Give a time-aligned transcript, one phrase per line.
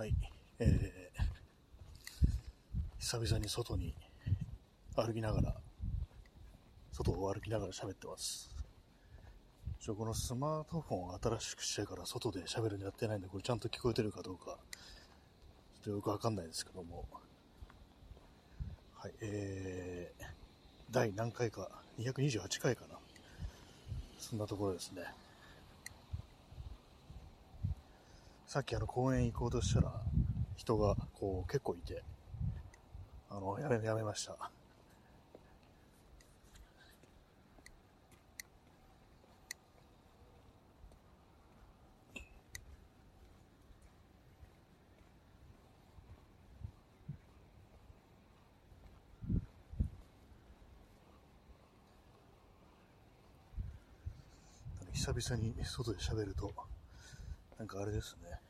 [0.00, 0.14] はい、
[0.58, 1.22] えー、
[2.98, 3.94] 久々に外に
[4.96, 5.54] 歩きながら、
[6.90, 8.48] 外を歩きながら喋ってます。
[9.78, 17.06] ちょこのスマートフォンを新しくしてから外で喋るのやってないんで、これちゃんと聞こえてるかどうか、ちょっとよくわかんないですけども、
[18.94, 20.24] はい、えー、
[20.90, 22.94] 第何回か、228回かな。
[24.18, 25.02] そんなところですね。
[28.52, 29.92] さっきあの公園行こうとしたら、
[30.56, 32.02] 人がこう結構いて、
[33.30, 34.50] あの、やめ、やめました。
[54.92, 56.52] 久々に外で喋ると、
[57.60, 58.40] なんかあれですね。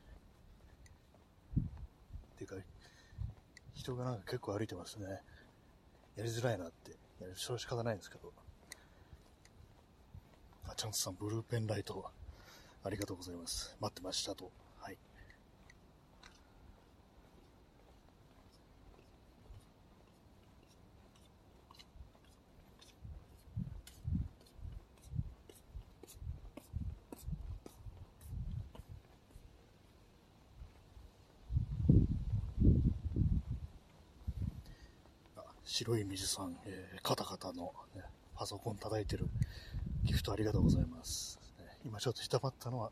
[2.39, 2.55] てか、
[3.73, 5.21] 人がなんか結構歩いてますね。
[6.15, 6.91] やりづらいなって。
[6.91, 8.31] いや、それは仕方ないんですけど。
[10.65, 12.09] あ、チャンスさん、ブルーペンライト、
[12.85, 13.75] ありがとうございます。
[13.81, 14.49] 待ってましたと。
[14.79, 14.97] はい。
[35.37, 35.43] あ
[35.83, 38.03] 白い水さん、えー、カタカタの、ね、
[38.35, 39.27] パソコン叩いてる
[40.03, 41.39] ギフトありがとうございます。
[41.83, 42.91] 今ちょっとひたまったのは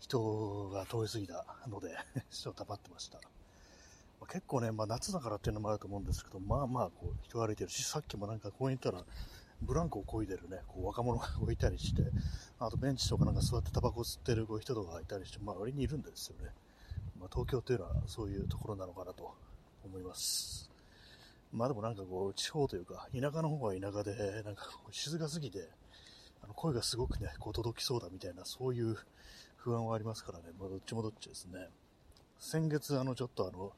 [0.00, 1.90] 人が通り過ぎたので、
[2.32, 3.20] ちょっと黙ってました。
[4.26, 9.04] 結構ね、まあ、夏だからっていうのもあると思うんですけど、まあまあこう人歩いてるし、さっきもなんか公園行ったら、
[9.60, 12.10] ブランコを漕いでるね、こう若者がいたりして、
[12.58, 16.54] あとベンチとかなんか座ってタバコ吸ってる人とかいたりして、まあ割にいるんですよね。
[17.20, 19.34] まあ、東京っていうのはそういうところなのかなと
[19.84, 20.73] 思います。
[21.54, 25.68] まあでもなんかこう、地方というか、田舎の方は田舎で、なんか静かすぎて、
[26.42, 28.96] あの声がすごくね、こう届きそうだみたいな、そういう
[29.56, 31.68] 不安はありますからね、まあどっちもどっちですね。
[32.40, 33.72] 先月、あの、ちょっとあの、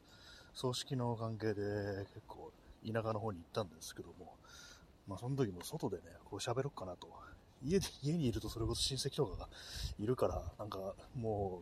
[0.54, 2.50] 葬式の関係で結構
[2.82, 4.36] 田舎の方に行ったんですけども、
[5.06, 7.08] まあその時も外でね、こう喋ろっかなと。
[7.62, 9.48] 家で、家にいるとそれこそ親戚とかが
[9.98, 11.60] いるから、なんかも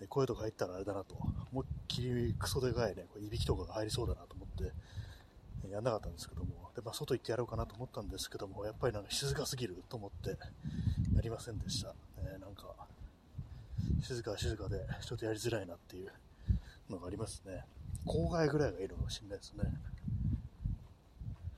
[0.00, 1.14] う、声とか入ったらあれだなと、
[1.52, 4.72] 思いっきりクソでかいね、こういびきとかが入りそうだなと思って、
[5.70, 10.30] やんなかったんですけども、でまあ、外行ってやろうかなと思ったんですけども、やっぱりなんか静かすぎると思って、
[11.14, 11.94] やりませんでした。
[12.18, 12.74] えーなんか、
[14.02, 16.10] 静か静かで、ちょっとやりづらいなっていう
[16.88, 17.64] のがありますね。
[18.06, 19.64] 郊外ぐらいがいいのかもしれないですね。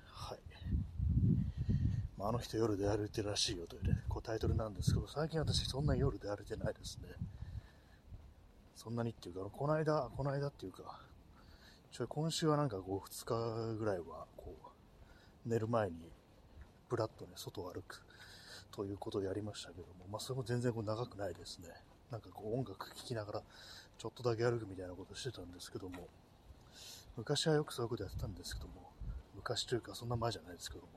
[0.08, 0.38] はい。
[2.18, 7.08] まあ、あの人夜で歩いてるらしいよというね、こうタイトルなんですけど、最近私そんな夜で歩いてないですね。
[8.74, 11.00] そんなにっていうか、この間、この間っていうか、
[11.92, 15.96] ちょ今週はなんかこう2日ぐらいはこう寝る前に
[16.88, 18.02] ブラッとね外を歩く
[18.70, 21.68] ということをやりましたけども、まあ、それも全然こう長くないですね。
[22.10, 23.42] なんかこう音楽聴きながら
[23.98, 26.08] ちょっとだけ歩くみたいなことをしてたんですけども
[27.18, 28.90] 昔はよくそういうことやってたんですけども
[29.34, 30.88] 昔というかそんな前じゃないですけども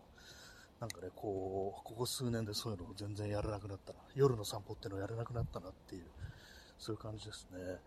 [0.79, 6.03] なんかねこうここ数年でそういうのを全然やらなくなった夜の散歩っていうのをやらなくなったなっていう
[6.77, 7.79] そういう感じですね。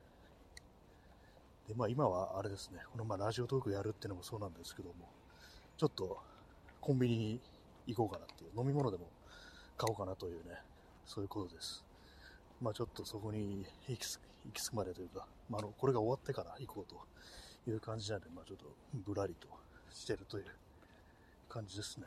[1.69, 4.95] で、まあ今はあれですね、このまあラジオトークやるっていうのもそうなんですけども、
[5.77, 6.19] ちょっと
[6.81, 7.41] コンビニに
[7.87, 9.09] 行こうかなっていう、飲み物でも
[9.77, 10.57] 買おうかなというね、
[11.05, 11.85] そういうことです。
[12.63, 18.65] まあちょっとそこに行き着く行き着くまでというか、まあ、あのこれが終わってから行こうという感じなんで、まあちょっと
[18.95, 19.47] ぶらりと
[19.93, 20.45] してるという
[21.49, 22.07] 感じですね。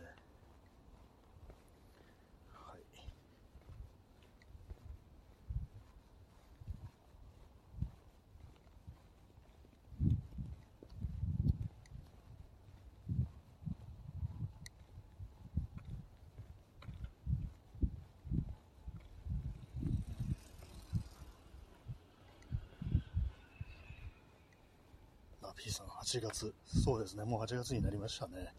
[26.11, 26.53] 8月。
[26.65, 28.53] そうですね、もう8月になりましたね。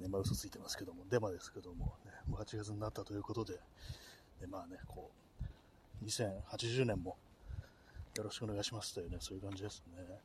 [0.00, 3.60] ね、まあ嘘ついてますけども、デマですけども、ね、もう8月になったということで、
[4.40, 5.10] でまあね、こ
[6.02, 7.18] う、2080年も
[8.16, 10.18] よろしくお願いしますというね、そういう感じですね。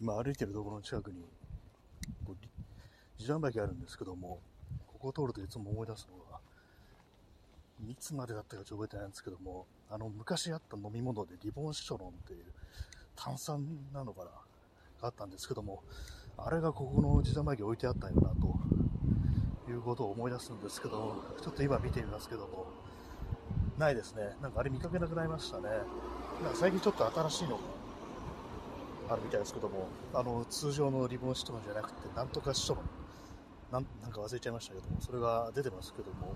[0.00, 1.22] 今歩いてるところの近くに、
[2.24, 2.48] こうり
[3.18, 4.38] 自販機あるんですけども、
[4.86, 6.38] ここを通るといつも思い出すのが、
[7.88, 12.44] いつまでだったかちょっと覚えてないんですけども、あの昔あった飲み物でリボンシトロンっていう
[13.16, 14.32] 炭酸なのかなが
[15.02, 15.82] あったんですけども、
[16.36, 22.66] あれがここの自販機置いてあったんよなということを思い出すんですけど、ちょっと今見てみますけども、
[23.78, 24.36] ないですね。
[24.42, 25.68] なんかあれ見かけなくなりましたね。
[26.42, 32.84] なんか最近ちょっと新しいのがあるみたいですけども、あの、通常のリボンシトロンじゃなくて、なんとかシトロン、
[33.72, 36.34] なんなんか忘れちゃいましたけども、それが出てますけども、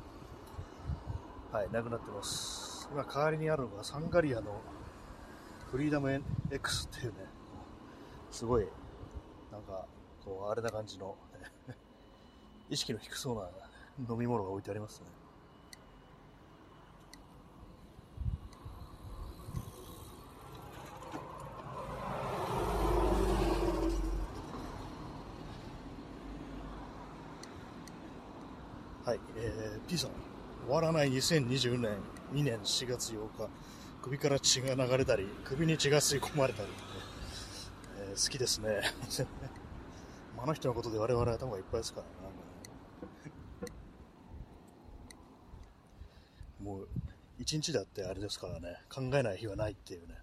[1.54, 2.88] はい、なくなってます。
[2.90, 4.60] 今、代わりにあるのがサンガリアの
[5.70, 6.20] フリーダム
[6.50, 7.18] X っていうね、
[8.32, 8.66] すごい、
[9.52, 9.86] なんか、
[10.24, 11.14] こう、あれな感じの、
[12.68, 13.48] 意識の低そうな
[14.12, 15.06] 飲み物が置いてありますね。
[29.04, 30.23] はい、えー、P さん、
[30.66, 31.92] 終わらない2020年
[32.32, 33.50] 2年4月8日、
[34.02, 36.68] 首から血が流れたり、首に血が吸い込まれたり、
[37.98, 38.80] えー、好きですね。
[40.38, 43.72] あの人のことで我々頭がいっぱいですからね。
[46.60, 46.88] もう、
[47.38, 50.14] 一日だってあれですからね、考えない日はないっていうね、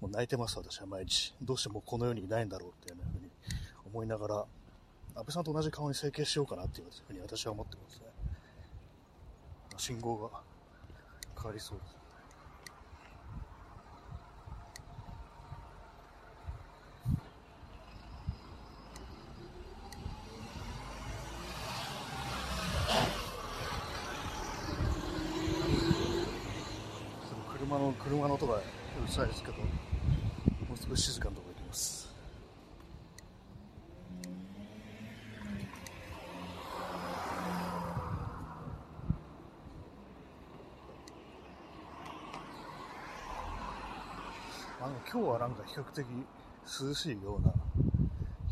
[0.00, 1.32] もう泣いてます、私は毎日。
[1.40, 3.30] どうしてもこの世にいないんだろうっていう、ふうに
[3.86, 4.34] 思いながら、
[5.14, 8.03] 安倍さんと同じ顔に整形しようかなっていうふうに私は思ってます。
[9.86, 10.30] 信号が
[11.36, 11.94] 変わりそうです。
[27.52, 28.60] 車の車の音がう
[29.06, 29.64] るさいですけど、も
[30.72, 32.04] う少し静かなところ行きます。
[44.80, 47.52] あの今日はなんか比較的涼しいような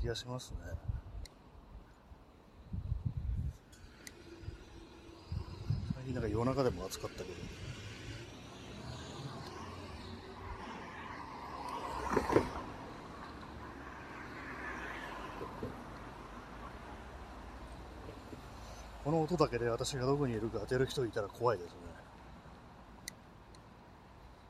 [0.00, 0.56] 気がしますね。
[5.94, 7.29] 最近なんか夜中でも暑かったけど。
[19.05, 21.76] この音だけで私がどこにいるか当てる人いたら怖いですね。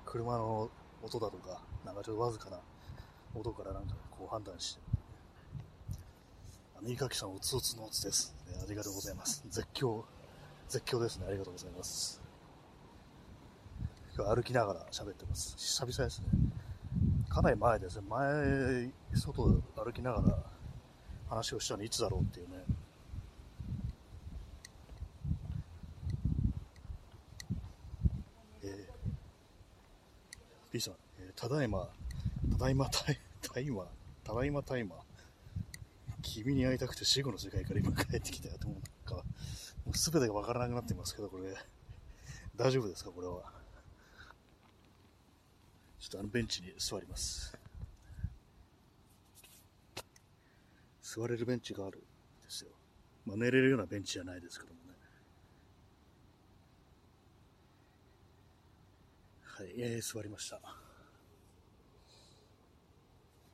[0.06, 0.70] 車の
[1.02, 2.58] 音だとか、なんかちょっとわずかな
[3.34, 4.80] 音からなんかこう判断して。
[6.80, 9.42] 右かきさん、おつおつのおつです、ねありがとうございます。
[9.48, 10.02] 絶叫、
[10.68, 11.26] 絶叫ですね。
[11.28, 12.20] ありがとうございます。
[14.16, 15.54] 今日歩きながら喋ってます。
[15.56, 16.26] 久々ですね。
[17.28, 18.04] かなり前ですね。
[18.08, 20.38] 前、外歩きながら
[21.28, 22.56] 話をしたのいつだろうっていうね。
[28.64, 28.88] え
[30.72, 31.86] B さん、えー、ただいま、
[32.52, 33.86] ただいまただいま、
[34.24, 34.96] ただいまたいま、
[36.22, 39.10] 君に会いたくて死後の世界から今帰ってきたよと思う。
[39.10, 39.24] なんか、
[39.84, 41.54] もう全てがわからなくなってますけど、これ、
[42.56, 43.52] 大丈夫ですか、これは。
[46.00, 47.56] ちょっとあのベンチに座ります。
[51.02, 52.06] 座れるベンチがあるんで
[52.48, 52.70] すよ。
[53.26, 54.96] まあ、寝れるようなベンチじゃないですけどもね。
[59.62, 60.58] はい、えー、座りました。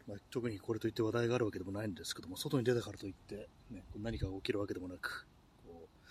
[0.06, 5.27] まあ、特にこれといって話題があるわけでもないんですけども、外に出たからといって、ね、何かが起きるわけでもなく、
[5.67, 6.05] こう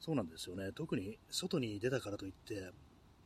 [0.00, 0.72] そうなんですよね。
[0.74, 2.72] 特に外に出たからといって、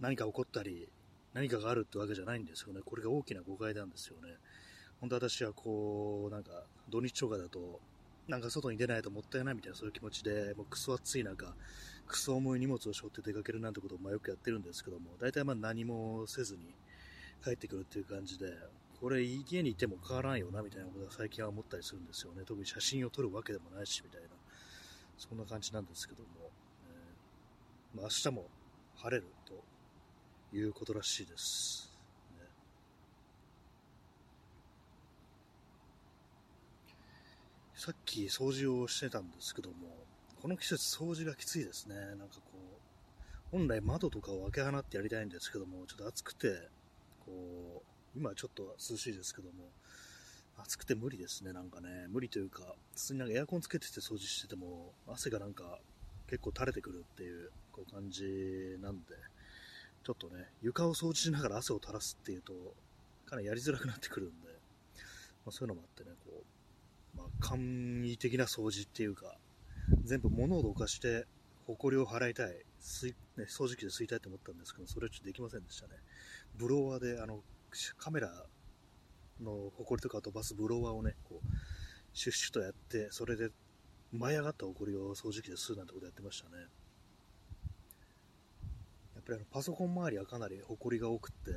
[0.01, 0.91] 何か起こったり、
[1.33, 2.83] 何かがあるってわけじゃないんですよね。
[2.85, 4.35] これが大きな誤解なんですよね。
[5.01, 6.51] 本当私はこう、なんか、
[6.91, 7.81] 土日とかだと、
[8.29, 11.55] なんか外に出ないともったいないみたいなそういう気持ちで、もうクソ暑い中、
[12.07, 16.75] クソ重い荷物を背負って出かけるなんてことをまあよくやってるんですけども、大体まあ何もせずに
[17.43, 18.53] 帰ってくるっていう感じで、
[19.01, 22.43] これ家にいても変わらんよなみたいなことは最近は思ったりするんですよね。
[22.47, 24.29] 特に写真を撮るわけでもないしみたいな、
[25.19, 26.29] そんな感じなんですけども、
[27.95, 28.47] えー、まあ、明日も
[28.97, 31.91] 晴れるということらしいです。
[37.75, 39.77] さっき掃除をしてたんですけども、
[40.43, 41.95] この季節掃除がきついですね。
[41.95, 46.69] なんかこう、本来窓とかを開け放ってやりたいんですけども、ちょっと暑くて、
[47.25, 47.85] こ
[48.17, 49.71] う、今はちょっと涼しいですけども、
[50.57, 52.09] 暑くて無理ですね、なんかね。
[52.09, 55.79] 無理というか、普通になんかエアコンつけてて掃除してても、汗がなんか
[56.27, 58.25] 結構垂れてくるっていうこう感じ
[58.83, 59.15] なんで、
[60.03, 62.53] ちょっとね、床を掃除しながら汗を垂らすっていうと、
[63.27, 66.43] かなりやりづらくなってくるんで、まあ、そういうのもあってね、こ
[67.15, 67.63] う、まあ、簡
[68.05, 69.37] 易的な掃除っていうか、
[70.05, 71.27] 全部物をどかして、
[71.67, 75.95] 埃を払いたい、吸ね、掃除機で吸いたいと思ったんですけど、それはちょっとできませんでしたね。
[76.57, 77.43] ブロワーで、あの、
[77.97, 78.47] カメラ
[79.41, 81.47] の埃とか飛ばすブロワーをね、こう、
[82.13, 83.51] シュッシュとやって、それで
[84.13, 86.67] 舞い上がった埃を掃除機で吸うなんてことやってましたね。
[89.15, 91.53] やっぱりあのパソコン周りはかなり埃が多くて、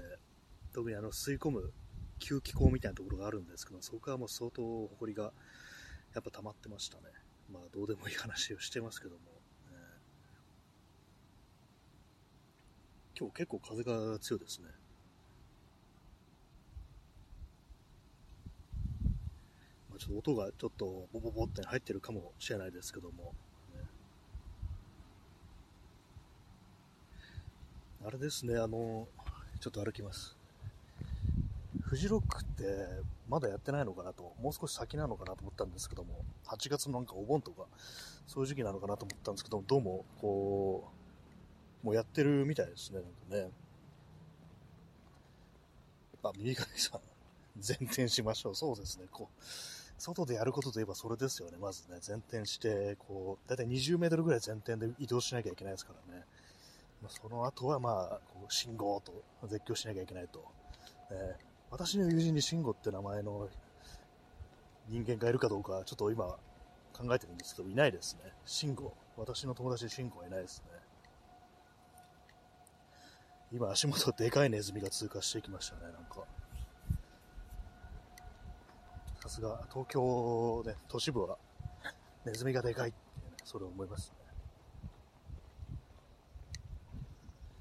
[0.72, 1.74] 特にあの吸い込む
[2.20, 4.62] 吸気口みたいなところがあるんですけど、そこはもう相当
[5.00, 5.34] 埃が
[6.14, 7.04] やっぱ溜まってましたね。
[7.52, 9.22] まあどうでもいい話をしてますけども、
[9.72, 14.68] えー、今日結構風が強いですね。
[19.90, 23.34] まあ、ちょっと音がちょっとボボボって入ってるかもしれないですけども、
[28.06, 29.08] あれですね、あの、
[29.60, 30.38] ちょっと歩きます。
[31.96, 32.66] フジロックって
[33.30, 37.68] まだやってないのかなと、もう少し先なのかなと思ったんですけども、8月のなんかお盆とか、
[38.28, 40.92] そういう時期なのかなと思ったんですけども、どうも、こ
[41.84, 43.00] う、もうやってるみたいですね、
[43.32, 43.52] なんかね。
[46.22, 47.02] あ、右側さん、
[47.66, 48.56] 前転しましょう。
[48.56, 49.44] そうですね、こう、
[49.98, 56.26] 外でやることといえばそれですよね、まずね、前転して、こう、だいたい20メートルぐらい前転で移動しなきゃいけないですからね。
[57.02, 60.44] まその後はまあ、こう信号と絶叫しなきゃいけないと。
[61.10, 63.50] えー、私の友人に慎吾って名前の
[64.88, 66.24] 人間がいるかどうか、ちょっと今
[66.94, 68.32] 考えてるんですけど、いないですね。
[68.46, 68.94] 慎吾。
[69.18, 70.80] 私の友達で慎吾はいないですね。
[73.52, 76.24] 今足元でかいネズミが通過していきましたね、なんか。
[79.22, 81.38] さすが、東京ね、都市部は
[82.26, 84.18] ネズミがでかいってね、それを思いますね。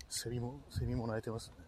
[0.08, 1.54] セミも、セミも鳴いてますね。
[1.58, 1.64] ね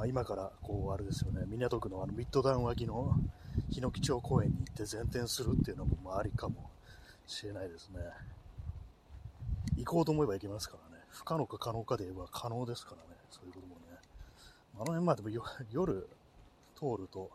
[0.00, 3.12] まあ今から、こう、あれですよね、港区のあのミッドタウン脇の
[3.68, 6.70] 日野基町公園に行って前転するっていうのも、まあありかも
[7.26, 7.98] しれないですね。
[9.76, 11.02] 行こうと思えば行けますからね。
[11.10, 13.18] 不可能か可能かで言えば可能ですからね。
[13.30, 13.98] そういうこともね。
[14.76, 15.28] あの辺までも
[15.70, 16.08] 夜
[16.74, 17.30] 通ると、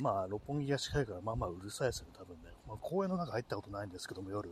[0.00, 2.44] まあ六本木が近いからまあまあうるさいですよね、多分ね。
[2.66, 4.48] まあ公園の中入ったことないんですけども、夜。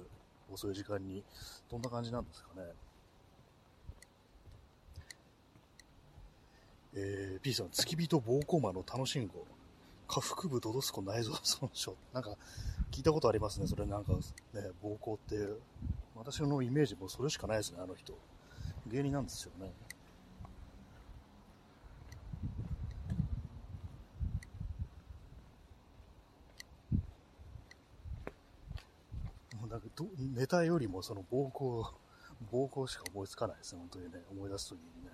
[0.52, 1.24] 遅い時間に、
[1.70, 2.66] どんな感じなんですかね。
[6.94, 9.46] えー、P さん、付き人暴行魔の楽しんご。
[10.08, 11.92] 下腹部ドドスコ内臓損傷。
[12.12, 12.36] なんか、
[12.90, 13.66] 聞いたことありますね。
[13.66, 14.20] それなんか、ね、
[14.82, 15.36] 暴行って。
[16.16, 18.18] 私のイメージもそれしかないですね、あの人。
[18.88, 19.70] 芸人なんですよね。
[29.70, 30.04] なんかど
[30.34, 31.86] ネタよりもその暴行、
[32.50, 35.10] 暴行しか思いつかないですね、本当にね、思い出すときにね。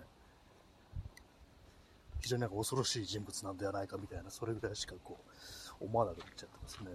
[2.21, 5.17] 非常になんか恐ろしい人物なんではないかみたいな、それぐらいしかこ
[5.79, 6.91] う、思わなくなっちゃってますね。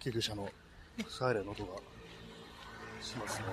[0.00, 0.48] 救急車の
[1.08, 1.76] サイレンの音が
[3.00, 3.46] しますね。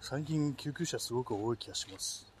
[0.00, 2.31] 最近救急車すごく多い気がします。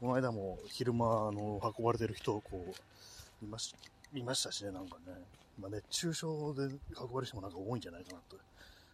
[0.00, 3.74] この間も昼間の運ばれてる人をこう見まし
[4.14, 5.12] 見ましたしね、なんかね。
[5.60, 6.62] まあ、熱中症で
[6.98, 8.38] 運ばれる人もなんか多いんじゃないかなと。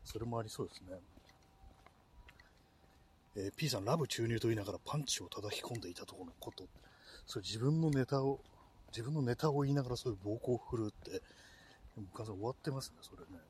[0.05, 0.99] それもありそうですね。
[3.37, 6.65] えー、P さん、ラブ注入と言いながらパンチを叩き込んでいたところのこと。
[7.25, 8.41] それ自分のネタを、
[8.89, 11.23] 自分のネタを言いながらそういう暴行を振るって、
[12.15, 13.41] 完全終わってますね、それね。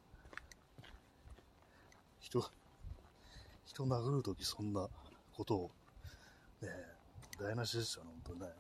[2.21, 2.45] 人、
[3.65, 4.89] 人殴るときそんな
[5.35, 5.71] ことを、
[6.61, 6.96] ねえ
[7.37, 8.55] 台無しですよね、本当にね。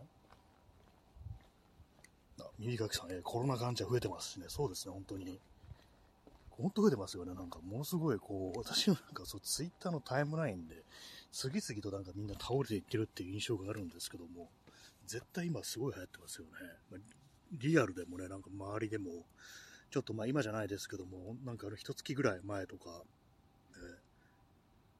[2.40, 5.38] あ、耳かきさん、えコロナ患者増えてますしね、そうですね、本当に。
[6.50, 10.84] 本当増えてますよね、なんか、ものすごい、こう、私のなんか、そう、ツイッターのタイムラインで、
[11.32, 14.48] 次々となんかみんな倒れていってるっていう印象があるんですけども、
[15.06, 16.50] 絶対今すごい流行ってますよね。
[16.90, 17.00] まあ、
[17.52, 19.26] リアルでもね、なんか周りでも、
[19.90, 23.02] ちょっとまあ今じゃないですけども、なんかあの一月ぐらい前とか、
[23.76, 23.78] え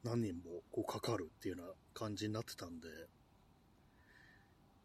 [0.05, 2.87] ー、何人もこうかかるっていうような感じになってたんで、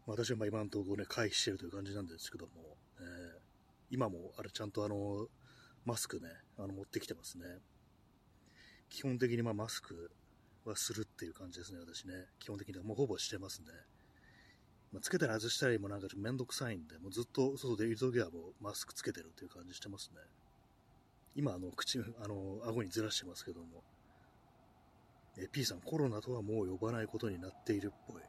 [0.05, 2.51] 私はま今のところね、回避してるという感じなんですけども、
[2.99, 3.05] えー、
[3.89, 5.27] 今もあれちゃんとあの、
[5.85, 7.45] マスクね、あの持ってきてますね。
[8.89, 10.11] 基本的にまあマスク
[10.65, 12.13] はするっていう感じですね、私ね。
[12.39, 13.67] 基本的にはもうほぼしてますね。
[14.91, 20.19] まあ、つけたり外したりもなんかちょっとめんどくさいんで、もうずっと外でいるときはもうマスクつけてるっていう感じしてますね。
[21.35, 23.83] 今、あの、口、あの、顎にずらしてますけども。
[25.37, 28.21] え、P さん、コロナとはもう呼ばないことになっているっぽい。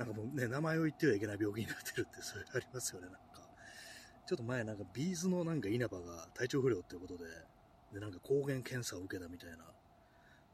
[0.00, 3.46] なんかもうね、名前を言ってはいけない病気になってるって、それありますよね、なんか。
[4.26, 7.24] ちょっと前なんかビーズのなんか稲葉が体調不良っていうことで、
[7.92, 9.56] で、なんか抗原検査を受けたみたいな、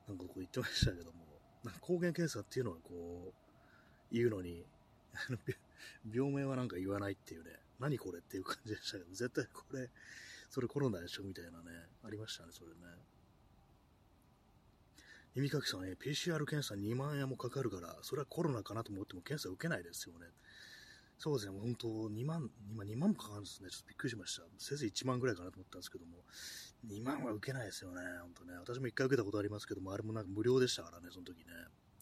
[0.09, 1.23] なんかこう言ってましたけども、
[1.63, 3.35] なんか抗原検査っていうのはこう、
[4.11, 4.67] 言うのに、
[6.13, 9.89] 病名はなんか言わないっていうね、何これっていう感じでしたけど、絶対これ、
[10.51, 12.81] それコロナでしょみたいなね、ありましたね、それね。
[15.37, 20.25] 耳かきさん、ね、PCR 検査2万円もかかるから、それはコロナかなと思っても検査受けないですよね。
[21.19, 23.69] そうですね、本当2万、今2万もかかるんですね。
[23.69, 24.45] ちょっとびっくりしました。
[24.57, 26.25] せいぜい1万ぐらいかなと思ったんですけども、
[26.89, 28.55] 2万は受けないですよね、本当ね。
[28.57, 31.45] 私も1回受けたことありますけども、あれもなんか無料でしたからね、その時ね。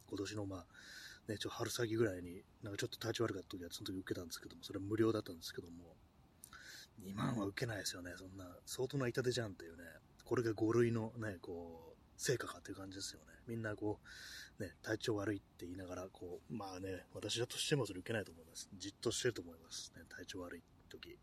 [0.06, 0.66] 今年のまあ、
[1.26, 5.96] ね、ちょ春先ぐらいに、なんかちょっと体調悪かった時はその時受けたんですけども、それは無料だったんですけども、
[7.02, 9.82] 2万は受けないですよね、そんな、相当な痛手じゃんっていうね、
[10.24, 11.83] これが5類のね、こう、
[12.16, 13.26] 成果かっていう感じですよね。
[13.46, 14.00] みんなこ
[14.58, 18.68] う、ね、体調悪いって言いながら、こう、まあね、私だとしてもそれ受けないと思います。
[18.74, 19.92] じっとしてると思います。
[19.96, 21.16] ね、体調悪い時、ね。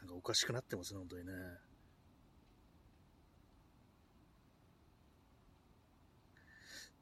[0.00, 1.32] なんかおかしくなってますね、本当にね。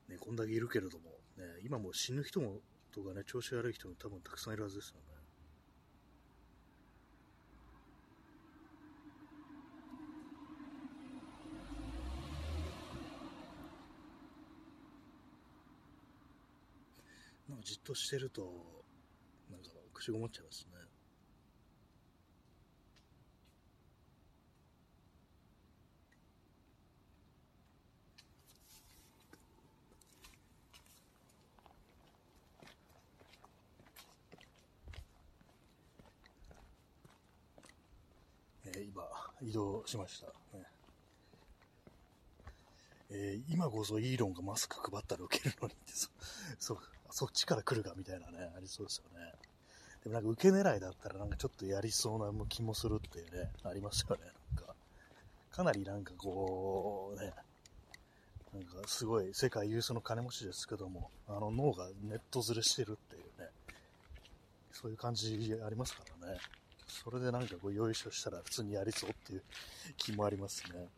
[0.08, 2.60] ね、こんだけいるけれども、ね、今も死ぬ人も、
[2.92, 5.19] とかね、調子悪い人も多分たくさんいるはずですよね。
[17.60, 18.42] なんかじっとしてると、
[19.50, 20.70] なんか口ごもっちゃいますね。
[38.64, 39.02] えー、今
[39.42, 40.26] 移動しました。
[40.56, 40.64] ね
[43.10, 46.08] えー、今こそイーロンがマスク配ったら受けるのにってそ、
[46.58, 49.32] そ、そっちから来るかみたいなね、ありそうですよね。
[50.02, 54.22] でもなんか受け狙いだったらなんかちょっとやりそうな気もするっていうね、ありますよね、
[54.56, 54.74] なんか。
[55.50, 57.32] かなりなんかこう、ね、
[58.54, 63.48] なんかすごい世界有数の金持ちですけども、あの脳がネットずれしてるっていうね、
[64.72, 66.38] そういう感じありますからね。
[66.86, 69.42] それでなんかこう、よいしょしたら普通にやりそうっていう
[69.96, 70.88] 気もありますね。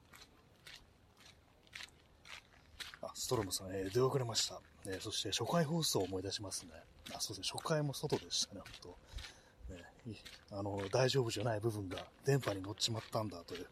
[3.03, 4.61] あ、ストロムさん、えー、出遅れました。
[4.87, 6.71] えー、そして初回放送を思い出しますね。
[7.15, 8.97] あ、そうですね、初回も外でしたね、本
[9.69, 10.11] 当。
[10.11, 10.17] ね、
[10.51, 13.67] あの、大丈夫じゃない部分が電波に乗っちまったんだという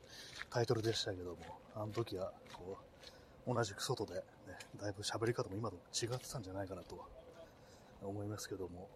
[0.51, 1.38] タイトルでしたけども、
[1.75, 2.79] あの時は、こ
[3.46, 4.23] う、同じく外で、ね、
[4.81, 7.05] だいぶ喋り方も今と違ってたんじゃないかなと
[8.03, 8.88] 思いますけども、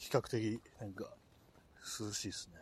[0.00, 1.04] 比較的なんか
[2.00, 2.59] 涼しいですね。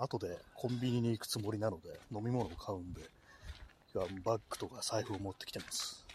[0.00, 3.02] 後でコンビニに行くつもりなので飲み物を買うんで、
[4.24, 6.06] バッグとか財布を持ってきてます。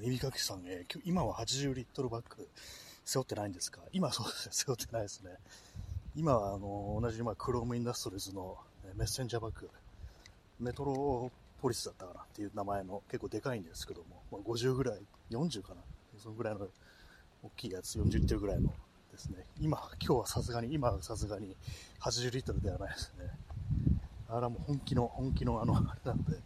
[0.00, 2.48] 耳かきさん、えー、今は80リットルバッグ
[3.04, 3.80] 背負ってないんですか？
[3.92, 5.36] 今そうですね、 背負ってないですね。
[6.16, 8.56] 今はあの同じ、まあ、クロームインダストリーズの
[8.94, 9.68] メッセンジャーバッグ、
[10.60, 15.82] メトロポリスだったかなっていう名前の結構でかいんですけども、まあ、50ぐらい、40かな、
[16.18, 16.68] そのぐらいの
[17.42, 18.72] 大きいやつ、40リットルぐらいの
[19.10, 19.44] ですね。
[19.60, 21.56] 今、今日はさすがに、今はさすがに
[22.00, 23.30] 80リットルではないですね。
[24.28, 26.38] あれはもう本気の、本気のあの、あれなんで、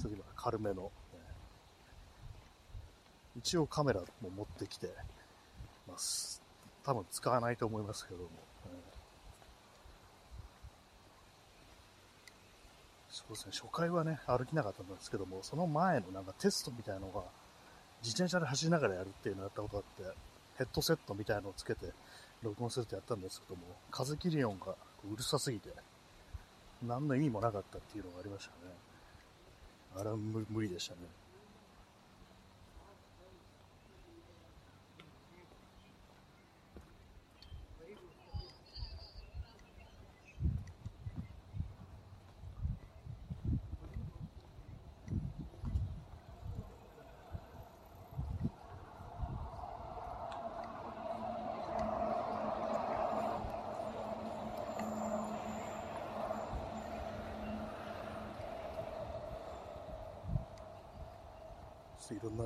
[0.00, 0.90] 次は軽めの
[3.36, 4.90] 一応カメラも持ってきて
[5.86, 6.42] ます。
[6.84, 8.30] 多分使わないと思いますけども。
[13.08, 17.22] そうですね、初回はね、歩きなかったんですけども、その前のなんかテストみたいのが、
[18.02, 20.02] 自転車で走りながらやるっていうのをやったことあって、
[20.58, 21.92] ヘッドセットみたいのをつけて、
[22.42, 24.76] 録音するってやったんですけども、風切り音が
[25.10, 25.70] うるさすぎて、
[26.82, 28.72] 何の意味もなかったっていうのがありましたね。
[29.96, 31.00] あれは無理でしたね。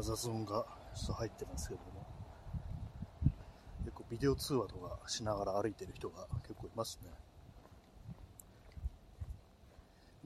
[0.01, 2.07] な雑音がちょっと入ってますけども、
[3.85, 7.11] 結構ビデオ通話とかしながら歩いてる人が結構いますね。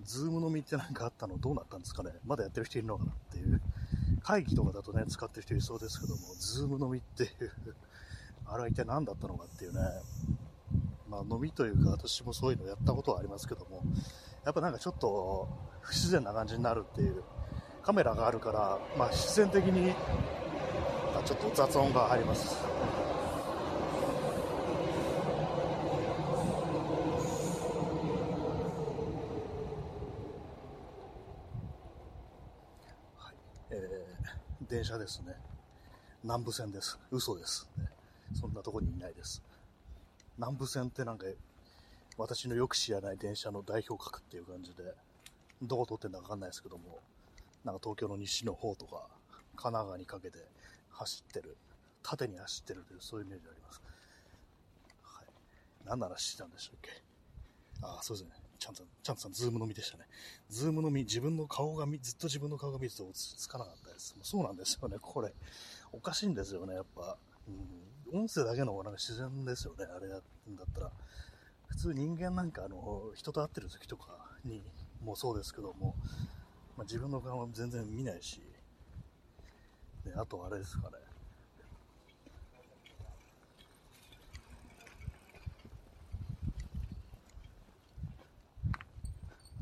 [0.05, 2.13] Zoom 飲みってなんかあったのどうなったんですかね。
[2.25, 3.61] まだやってる人いるのかなっていう。
[4.23, 7.53] 会議とかだとね、使ってる人いそうですけども、 Zoom 飲みっていう。
[8.47, 9.81] あれは一体何だったのかっていうね、
[11.09, 13.83] まあ飲みというか私もそういうのやったことはありますけども、
[14.45, 15.49] やっぱなんかちょっと
[15.81, 17.25] 不自然な感じになるっていう、
[17.85, 19.95] カメラがあるから、まあ自然的に
[21.25, 22.57] ちょっと雑音が入ります。
[33.19, 33.35] はい、
[33.71, 35.35] えー電車ですね。
[36.23, 36.99] 南部線です。
[37.11, 37.69] 嘘です、
[38.33, 39.43] そんなとこにいないです。
[40.39, 41.27] 南部線ってなんか、
[42.17, 44.95] 私のよく知らない電車の代表格っていう感じで、
[45.63, 47.01] どこ通ってんだかわかんないですけども、
[47.65, 49.09] なんか東京の西の方とか、
[49.57, 50.39] 神奈川にかけて
[50.91, 51.57] 走ってる、
[52.03, 53.83] 縦に走ってるという、そういうイメージがあります。
[55.03, 55.27] はい。
[55.85, 56.91] 何の話してたんでしたっけ？
[57.83, 58.35] ああ、そうですね。
[58.59, 60.05] ちゃんと、ちゃんとさん、 Zoom 飲みでしたね。
[60.49, 64.15] Zoom 飲み、自分の顔がずっと自分の顔が見るとつかなかったです。
[64.15, 65.33] もうそうなんですよね、これ。
[65.93, 67.19] おかしいんですよね、やっぱ。
[67.47, 70.21] うん、音声だけの方がなんか自然ですよね、あれだっ
[70.75, 70.91] たら。
[71.67, 74.63] 普通人間なんかあの、人と会ってる時とかに
[75.03, 75.97] もそうですけども、
[76.77, 78.41] まあ、自分の顔は全然見ないし、
[80.05, 81.05] ね、あとあれですかね。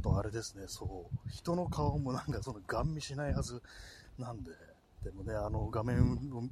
[0.02, 3.62] とあれですね、そう、人の顔もなんかそのガン見しないはず
[4.18, 4.50] なんで、
[5.04, 6.42] でもね、あの画面を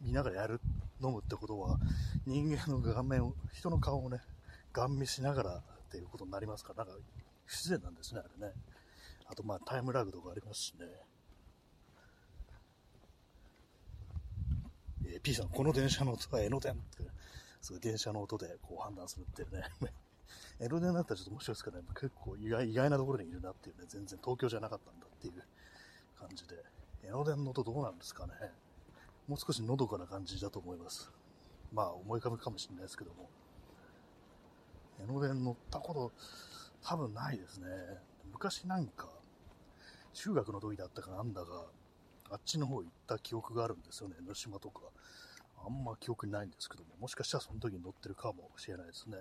[0.00, 0.60] 見ながらやる、
[1.02, 1.78] 飲むってことは、
[2.26, 4.20] 人間の画面を、人の顔をね、
[4.72, 7.00] ガン見しながらっていうことになりますから、なんか
[7.44, 8.52] 不自然なんですね、あれね。
[9.30, 10.86] あとまあタイムラグとかありますしね。
[15.06, 17.04] えー、P さん、この電車の音は江ノ電って、
[17.62, 19.62] すごい電車の音でこう判断するっていうね。
[20.58, 25.34] 江ノ電だったらちょっと面白いですけどね、結構意外意外なところにいるなっていうね、全然東京じゃなかったんだっていう
[26.18, 26.56] 感じで。
[27.04, 28.32] 江ノ電の音どうなんですかね。
[29.28, 31.10] もう少しのどかな感じだと思います。
[31.72, 33.30] まあ思い浮かぶかもしれないですけども。
[35.02, 36.12] 江ノ電乗ったこと
[36.82, 37.66] 多分ないですね。
[38.32, 39.08] 昔なんか、
[40.12, 41.66] 中学の時だったかなんだか、
[42.30, 44.82] あっちの方行った記憶があるんですよね、江ノ島とか。
[45.64, 49.18] あんま記憶にないんですけども、もしかしたらその時に乗ってるかもしれないですね。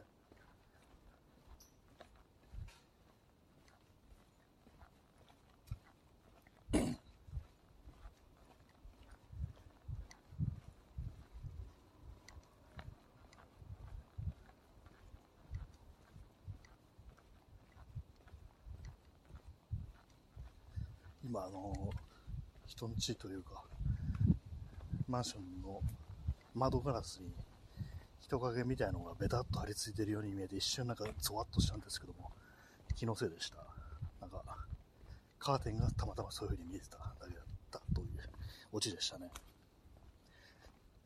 [21.30, 21.92] 今、あの、
[22.80, 23.62] 人んちというか、
[25.06, 25.82] マンションの
[26.56, 27.30] 窓ガラスに
[28.22, 32.32] 人影みたいのがベタっと張り付いてるように見えて、一瞬なんかゾワッとしたんですけども、
[32.96, 33.58] 気のせいでした。
[34.22, 34.42] なんか、
[35.40, 38.08] カーテンがたまたまそういう風に見えてただけだったという
[38.72, 39.30] オチでしたね。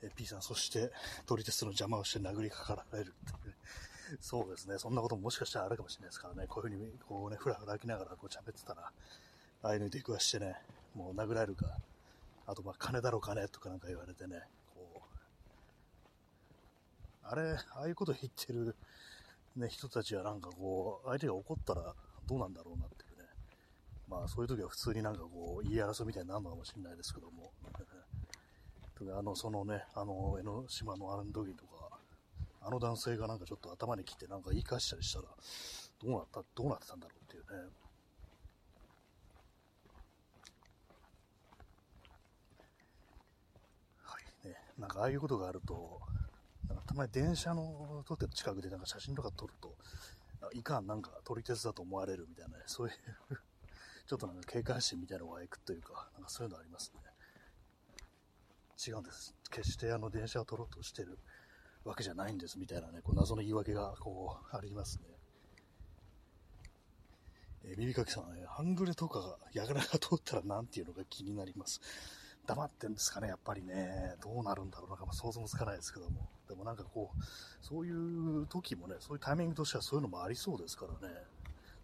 [0.04, 0.92] え P さん、そして
[1.26, 3.56] 撮り鉄の邪魔をして殴りかかられるっていう。
[4.22, 4.78] そうですね。
[4.78, 6.46] そんなことももしかしたらあるかもしれないですからね。
[6.48, 8.92] こういう風に、こうね、ふらふら開きながらこう喋ってたら、
[9.64, 10.62] ああいうのに出くわしてね、
[10.96, 11.66] もう殴られるか、
[12.46, 14.42] あとまあ金だろ金とかなんか言われてね、
[14.74, 15.08] こう、
[17.24, 18.76] あれ、ああいうこと言ってる、
[19.56, 21.94] ね、人たちはなんかこう、相手が怒ったら
[22.28, 23.28] どうなんだろうなっていうね、
[24.10, 27.52] まあそういう時は普通になんかこう、言い争いみたいになるのかもしれないですけども、
[29.18, 32.00] あの、そのね、あの、江ノ島のあの時とか、
[32.62, 35.26] あの男性がなんかちょっと頭に来てなんか言い返したりしたら、
[36.00, 37.70] どうなった、どうなってたんだろうっていうね、
[44.84, 46.02] なんかああいうことがあると、
[46.68, 49.78] なんかたまに電車の撮ってる近くでなんか写真とか撮ると、
[50.52, 52.94] いかん、なんか撮り鉄だと思われるみたいな、ね、そういう
[54.06, 57.00] ちょっとなんか警戒心みたいなのが湧くというか、なんかそういうのありますね。
[58.86, 59.34] 違うんです。
[59.50, 61.18] 決してあの電車を撮ろうとしてる
[61.86, 65.04] わけじゃないんですみたいなね、こう謎の言い訳がこうありますね。
[67.64, 71.80] えー、耳かきさん、ね、ハングルとかが、やがらが通ったら何ていうのか気になります。
[72.46, 74.16] 黙ってんですかね、やっぱりね。
[74.22, 74.90] どうなるんだろう。
[74.90, 76.28] なんか想像もつかないですけども。
[76.48, 77.24] でもなんかこう、
[77.62, 81.16] そういう時もね、そういうタイミングとしてはそういうのもありそうですからね。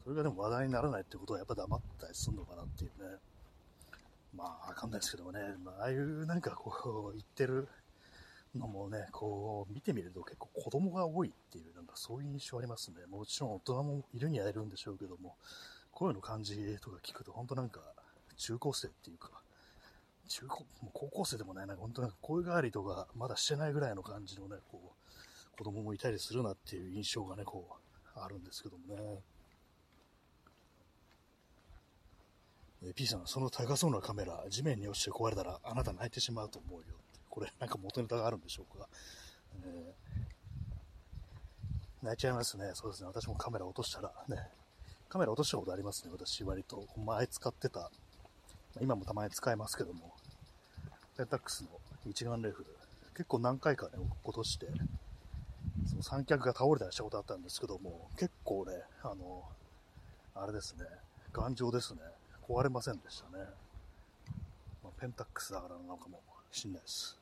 [0.04, 3.18] それがでも話題にならないってことはやっぱ黙ったりするのかなっていうね。
[4.36, 5.42] まあ、わかんないですけどもね。
[5.64, 7.68] まあ、ああいうなんかこう、言ってる
[8.56, 13.06] のもね、こう、見てみると結構子供が多いっていう、なんかそういう印象ありますね。
[13.08, 15.38] もちろん大人もいるにはいるんでしょうけども、
[15.92, 17.82] 声の感じとか聞くと本当なんか
[18.38, 19.32] 中高生っていうか、
[20.30, 20.64] 中高、
[20.94, 27.68] 高校生でもね、なんか本当なんか声変わりとかまだしてないぐらいの感じのね、こう、子供もいたりするなっていう印象がね、こ
[28.16, 29.20] う、あるんですけどもね。
[32.82, 37.20] え P さん、その高そうなカメラ、地面に落ちて壊れたら、あなた泣いてしまうと思うよって。
[37.30, 38.88] これ、なんか元ネタがあるんでしょうか？
[39.64, 42.72] えー、泣いちゃいますね。
[42.74, 43.08] そうですね。
[43.08, 44.38] 私もカメラ落としたら、ね、
[45.10, 46.12] カメラ落としたことありますね。
[46.14, 46.88] 私、割と。
[46.96, 47.92] 前使ってた、
[48.82, 50.14] 今もたまに使えますけども、
[51.18, 51.70] ペンタックスの
[52.06, 52.66] 一眼レフ、
[53.14, 53.92] 結構何回かね、
[54.24, 54.68] 落として、
[55.88, 59.44] その三脚が倒れたりしたことあったんですけども、結構ね、あの、
[60.36, 60.86] あれですね、
[61.34, 62.00] 頑丈ですね。
[62.48, 63.44] 壊れませんでしたね。
[64.84, 67.20] まあ、ペンタックスだからなのかもしんないです。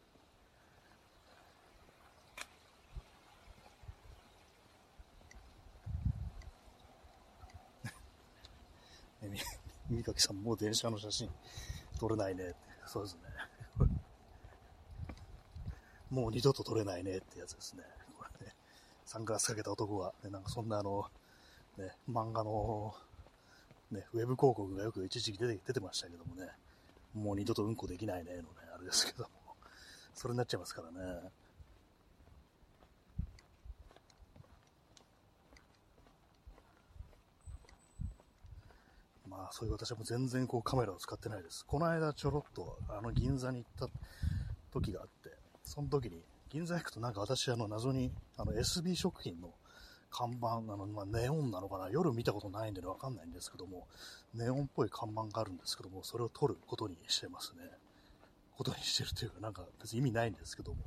[9.90, 11.30] み、みかきさん、もう電車の写真
[12.00, 12.56] 撮れないねって。
[12.86, 13.22] そうですね。
[16.10, 17.84] もう二度と撮れないねってやつですね。
[18.18, 18.56] これね、
[19.06, 21.06] サングラスかけた男が、ね、なんかそんなあの、
[21.78, 22.96] ね、漫画の
[23.92, 26.50] ね、ウェブ広告がよく一時期出て出てましたけどもね、
[27.14, 29.30] もう二度とうんこできないね、のね、あれですけども、
[30.14, 31.30] それになっちゃいますからね。
[39.30, 41.66] まあ、そういう私も全然こうカメラを使ってないです。
[41.66, 43.90] この間ちょろっとあの銀座に行った
[44.72, 45.32] 時があって、
[45.64, 49.54] その時に銀座行くとなんか私あの謎にあの SB 食品の
[50.10, 51.90] 看板、あの、まあ、ネオンなのかな？
[51.90, 53.88] 夜見たことないんでわかんないんですけども、
[54.34, 57.70] ネオンっぽい看板があるんですけども、それを撮ることにしてますね。
[58.58, 60.78] ことにしてるというか、なんか別に意味ないんですけども、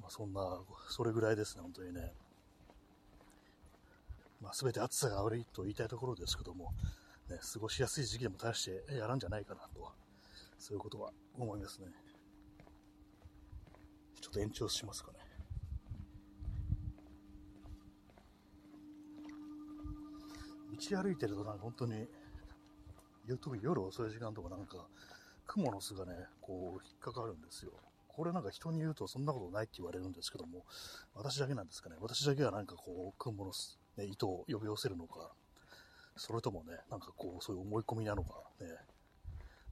[0.00, 0.58] まあ、そんな、
[0.90, 2.12] それぐらいですね、本当にね。
[4.42, 6.72] まあ、全て暑さが悪いと言いたいところですけども、
[7.28, 9.92] ね、過ごしやすい時期でも大してやらんじゃないかなと、
[10.58, 11.88] そういうことは思いますね。
[14.20, 15.18] ちょっと延長しますかね。
[20.90, 22.06] 道歩いてるとなんか本当に、
[23.40, 24.86] 特に夜遅い時間とかなんか、
[25.46, 27.72] 蜘蛛の巣がね、こう引っかかるんですよ。
[28.06, 30.64] これなんか人に言うとそんなことないって言われるんですけども、
[31.14, 31.96] 私だけなんですかね。
[32.00, 35.32] 私だけはなんかこう、蜘蛛の巣、ね、糸を呼び寄せるのか、
[36.18, 38.66] それともね、なんかこう、そういう思い込みなのか、ね、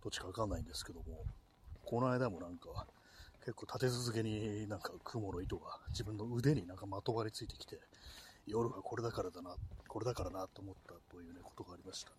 [0.03, 1.25] どっちかわかんないんですけども、
[1.85, 2.87] この間もなんか、
[3.41, 7.79] 結構立て続けになんか雲の糸が自分の腕になんかまとわりついてきて、
[8.47, 9.55] 夜はこれだからだな、
[9.89, 12.17] これだからなと思ったというね、ことがありましたね。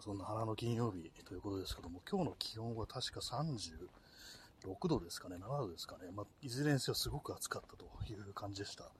[0.00, 3.22] そんな花の金曜日ということですけども、今日の気温は確か
[4.64, 8.90] 6度ですかね、7度ですかね、まあ、いずれにせよすごく暑かったという感じでした。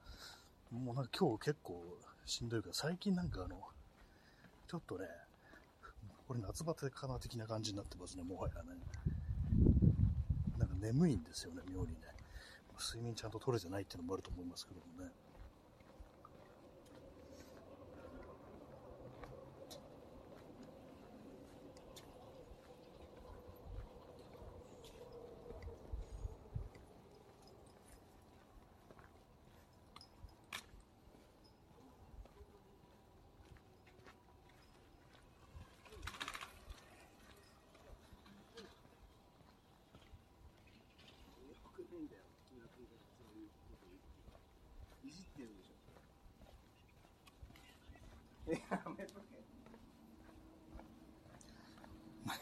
[0.71, 1.83] もうなんか今日結構
[2.25, 3.59] しんどいから、最近なんかあの、
[4.67, 5.05] ちょっとね、
[6.27, 8.71] これ夏バテかな的な感じになってますね、もはやね。
[10.57, 11.95] なんか眠いんですよね、妙にね。
[12.79, 15.11] 睡眠ちゃんと取れてないっていうのもあると思いますけどもね。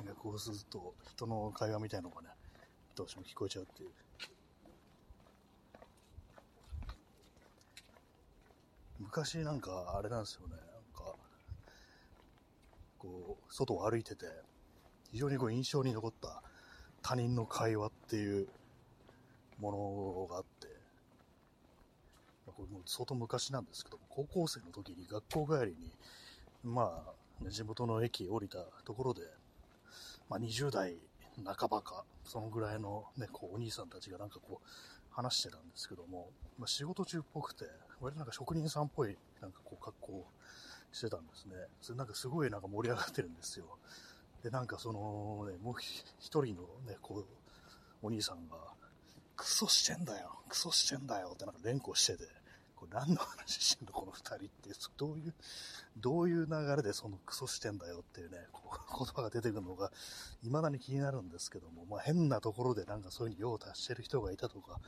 [0.06, 2.30] なんかこうすると、人の会話みたいなのがね、
[2.96, 3.90] どうしても聞こえちゃうっていう。
[8.98, 10.62] 昔なんかあれなんですよね、なん
[11.06, 11.16] か、
[12.98, 14.26] こう、外を歩いてて、
[15.12, 16.42] 非常にこう印象に残った
[17.02, 18.48] 他人の会話っていう
[19.60, 20.68] ものがあって、
[22.46, 25.92] これも相当昔なんですけど、高校生の時に学校帰りに、
[26.64, 29.41] まあ、地元の駅降りたところで、
[30.32, 30.96] まあ、20代
[31.44, 34.68] 半ばか、そのぐらいのね、こう、お兄さんたちがなんかこう、
[35.10, 37.66] 話してたんですけども、まあ、仕事中っぽくて、
[38.00, 40.26] 割となんか職人さんっぽい、なんかこう、格好
[40.94, 41.56] してたんですね。
[41.82, 43.78] それなんかすごいなんか盛り上がってるんですよ。
[44.42, 47.26] で、なんかそのね、もう一人のね、こう、
[48.02, 48.56] お兄さんが、
[49.36, 52.24] クソしてんだよ、クソしてんだよってなんか連呼してて、
[52.82, 53.94] これ何の話してんの？
[53.94, 55.34] この二人って、どういう、
[55.98, 59.92] どういう流れでそのクソしてんだよっていうね、こう 言葉が出てくるのが、
[60.42, 64.82] 未だに気になるんですけども、まあ変なところでなんかそういうに用を足してる人がいたとか、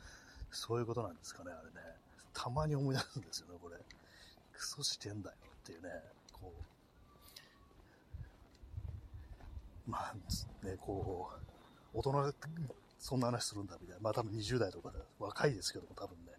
[0.50, 2.00] そういうことなんですかね、あれね。
[2.34, 3.78] たまに思い出すんですよね、これ。
[4.54, 5.90] クソしてんだよっていうね、
[6.32, 6.52] こ
[9.88, 10.16] う、まあ、
[10.66, 11.32] ね、こ
[11.94, 12.34] う、大人が
[12.98, 14.02] そんな話するんだみたいな。
[14.02, 16.33] まあ多分20代とかで若いですけども多分ね。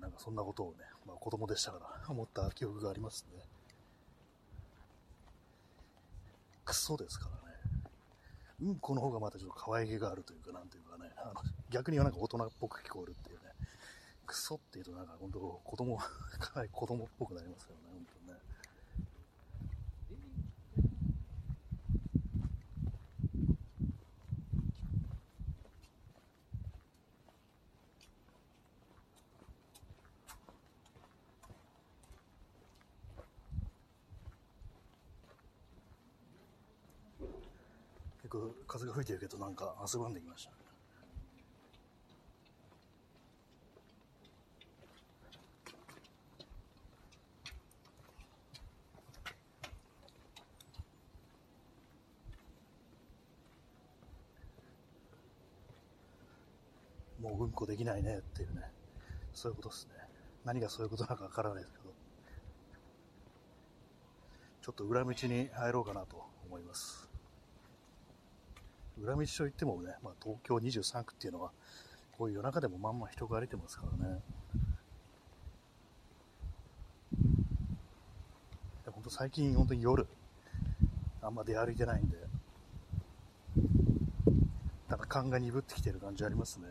[0.00, 3.42] なんかそんなことをね、まあ子供でしたから 思った記憶がありますね。
[6.64, 7.40] クソですからね。
[8.62, 13.50] うんこの方がまたちょっと可愛げがあるというか、なんていうかね、あの逆にはなんか大人っぽく聞こえるっていうね。
[14.26, 16.06] クソって言うとなんか本当子供、か
[16.54, 18.40] なり子供っぽくなりますよね、本当にね。
[38.22, 40.50] 結構風が吹いてるけどなんか汗ばんできました。
[57.20, 58.62] もううんこできないねっていうね、
[59.34, 59.92] そういうことですね。
[60.46, 61.92] 何がそういうことなのかわからないですけど、
[64.62, 66.16] ちょっと裏道に入ろうかなと
[66.46, 67.09] 思います。
[69.02, 71.50] 裏道といってもね、まあ、東京23区っていうのは、
[72.12, 74.20] こういう夜中でもまんま人が歩いてますからね。
[78.86, 80.06] 本当最近、本当に夜、
[81.22, 82.18] あんま出歩いてないんで、
[84.88, 86.66] なんか勘が鈍ってきてる感じありますね。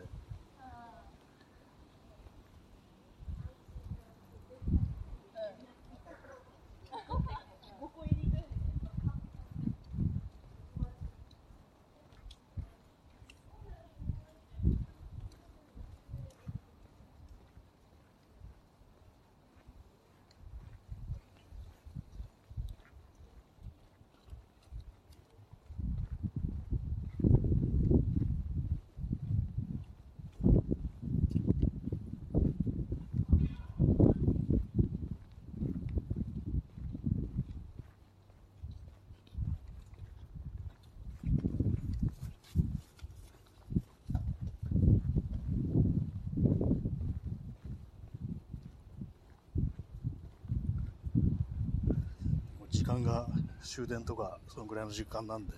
[52.58, 53.26] もう時間が
[53.62, 55.52] 終電とかそのぐらいの時間なんで、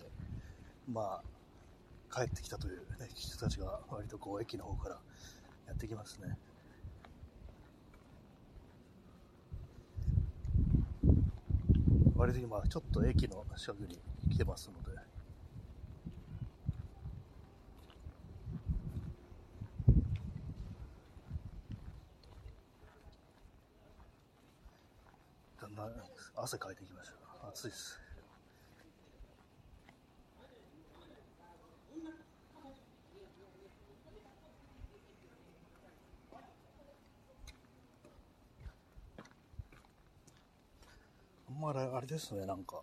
[0.91, 1.21] ま
[2.11, 4.99] あ、帰ってきたという、ね、人たちが割とこう駅の方から
[5.67, 6.37] やってきますね。
[12.15, 13.99] 割と今ちょっと駅の近くに
[14.31, 14.97] 来てますので、
[25.61, 25.93] だんだん
[26.37, 27.22] 汗かいてきました。
[27.55, 28.01] 暑いです。
[41.47, 42.81] あんまりあれですね、なんか、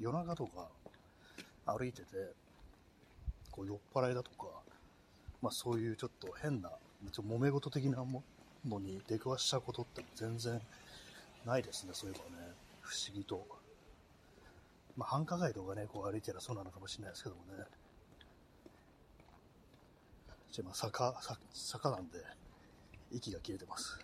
[0.00, 0.68] 夜中とか
[1.64, 2.06] 歩いてて、
[3.52, 4.48] こう酔っ払いだとか、
[5.40, 6.70] まあそういうちょっと変な、
[7.12, 8.24] ちょ揉め事的なも
[8.66, 10.60] のに出くわしたことって全然
[11.46, 12.52] ないですね、そういえばね。
[12.80, 13.59] 不思議と。
[15.00, 17.64] まあ繁華街とかね、こう歩いてたらそうなのかもしれないですけどもね。
[20.52, 22.18] じゃあまあ坂、坂坂なんで、
[23.10, 23.98] 息が切れてます。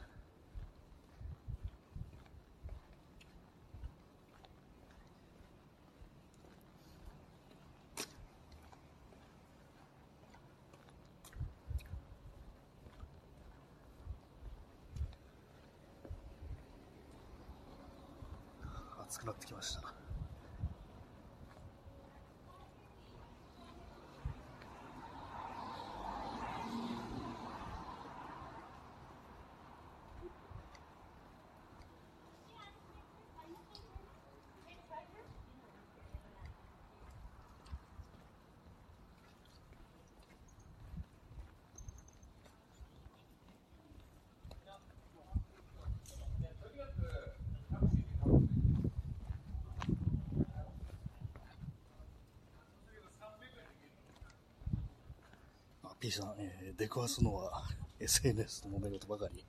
[56.01, 57.63] P さん、えー出くわすのは
[57.99, 59.45] SNS の揉め事ばかり。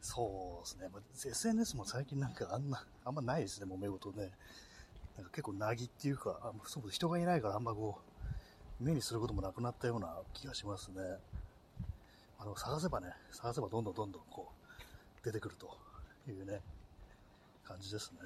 [0.00, 0.88] そうですね。
[0.92, 4.30] まあ SNS も最近なんかあんな、あんまないですね、揉め事ね。
[5.16, 7.98] なんか結構なぎっていうか、あそう人がいないからあんまこ
[8.80, 11.02] う、目にすることもなくなったような気がしますね。
[12.38, 14.50] あの、探せばね、探せばどんどんどんどんこ
[15.22, 15.76] う、出てくると
[16.28, 16.60] いうね、
[17.64, 18.18] 感じですね。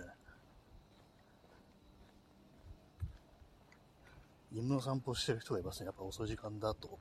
[4.52, 5.86] 犬の散歩してる人がいますね。
[5.86, 6.98] やっぱ遅い時間だと、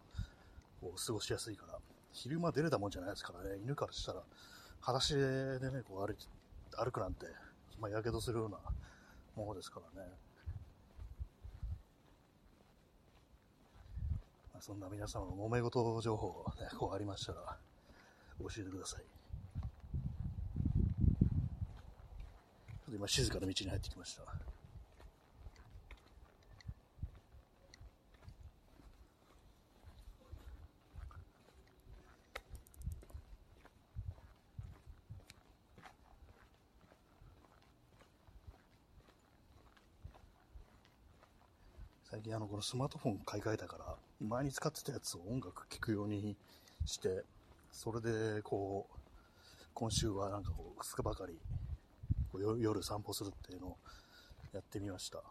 [0.83, 1.79] こう過ごしやすいから。
[2.11, 3.57] 昼間出れたもんじゃないですからね。
[3.63, 4.21] 犬からしたら、
[4.81, 6.13] 裸足でね、こう歩、
[6.83, 7.25] 歩くなんて、
[7.79, 8.59] まあ、やけどするような
[9.35, 10.09] ものですからね。
[14.53, 17.57] まあ、そんな皆様の揉め事情報、ね、こうありましたら、
[18.39, 19.01] 教えてください。
[19.01, 24.52] ちょっと今静かな道に入ってきました。
[42.13, 46.37] 最近あの、このスマートフォン買い替えたから、前に使ってたやつを音楽聴くように
[46.85, 47.23] して、
[47.71, 48.99] それで、こう、
[49.73, 51.33] 今週はなんかこう、2日ばかり、
[52.31, 53.77] こう夜夜散歩するっていうのを
[54.53, 55.23] やってみました。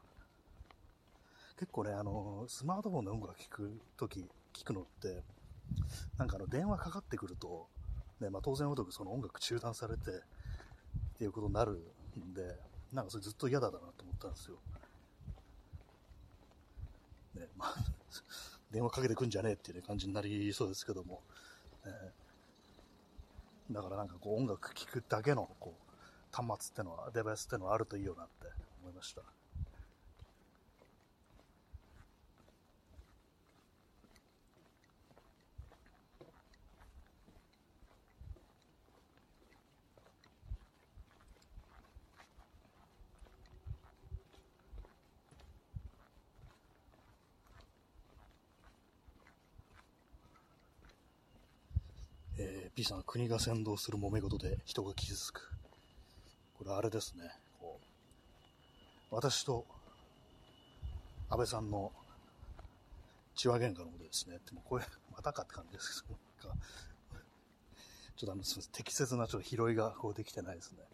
[1.57, 5.23] 結構ね、あの、スマートフォンで音楽聴くとき、聴くのって、
[6.19, 7.69] なんかあの、電話かかってくると、
[8.21, 10.13] ね、まあ当然ごとくその音楽中断されて、っ
[11.17, 11.81] ていうことになる
[12.19, 12.59] んで、
[12.93, 14.57] なんかそれずっと嫌だなと思ったんですよ。
[17.35, 17.75] ね、まあ、
[18.71, 21.23] 電話かけてくんじゃねえっていう、ね、感じになりそうですけども、
[21.85, 22.23] えー
[23.73, 25.83] だからなんかこう音楽聴くだけのこう
[26.31, 28.47] 端末ってのは、デバイスってのはあるといいよなって
[28.83, 29.23] 思いました。
[52.85, 55.51] さん、国が先導する揉め事で人が傷つく。
[56.55, 57.31] これあれですね。
[57.61, 57.81] こ
[59.11, 59.67] う私と
[61.29, 61.93] 安倍さんの
[63.35, 64.39] 血話喧嘩のことですね。
[64.47, 66.19] でもこれ、またかって感じですけど、
[68.17, 68.73] ちょっとあの、すみません。
[68.73, 70.85] 適切なちょっと拾いがこうできてないですね。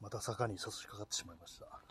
[0.00, 1.87] また坂に差し掛かってしまいました。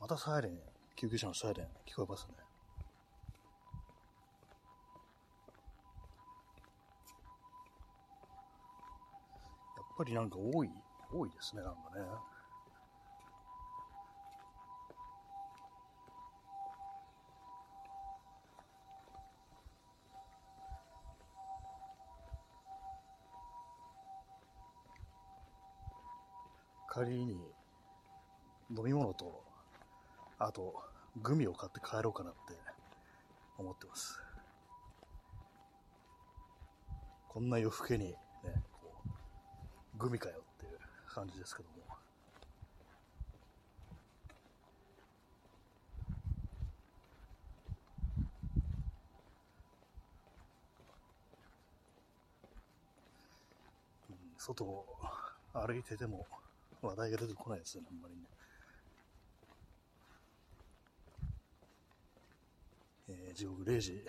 [0.00, 0.58] またサイレン、
[0.94, 2.34] 救急車のサイレン聞こえますね。
[9.76, 10.70] やっぱりなんか多い、
[11.12, 12.35] 多いですね、なんかね。
[30.38, 30.74] あと、
[31.22, 32.54] グミを買って帰ろうかなって
[33.58, 34.20] 思ってます。
[37.28, 38.16] こんな夜更けにね、
[38.72, 38.92] こ
[39.94, 41.76] う、グミかよっていう感じですけども。
[54.38, 54.86] 外を
[55.52, 56.24] 歩いてても
[56.80, 58.22] 話題が出てこないですよね、あんまりね。
[63.08, 64.02] えー時刻0時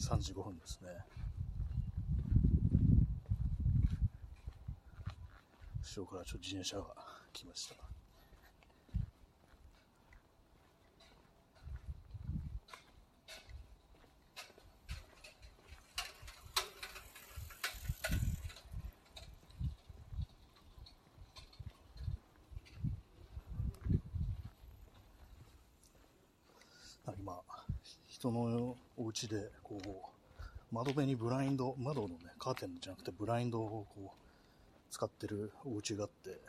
[0.00, 0.88] 35分ですね。
[5.80, 6.86] 後ろからちょっと自転車が
[7.32, 7.76] 来ました。
[27.16, 27.40] 今、
[28.24, 36.40] 人のお家で、こう、窓辺にブラインド、窓のね、カーテンじゃなくてブラインドをこう、使ってるお家があって、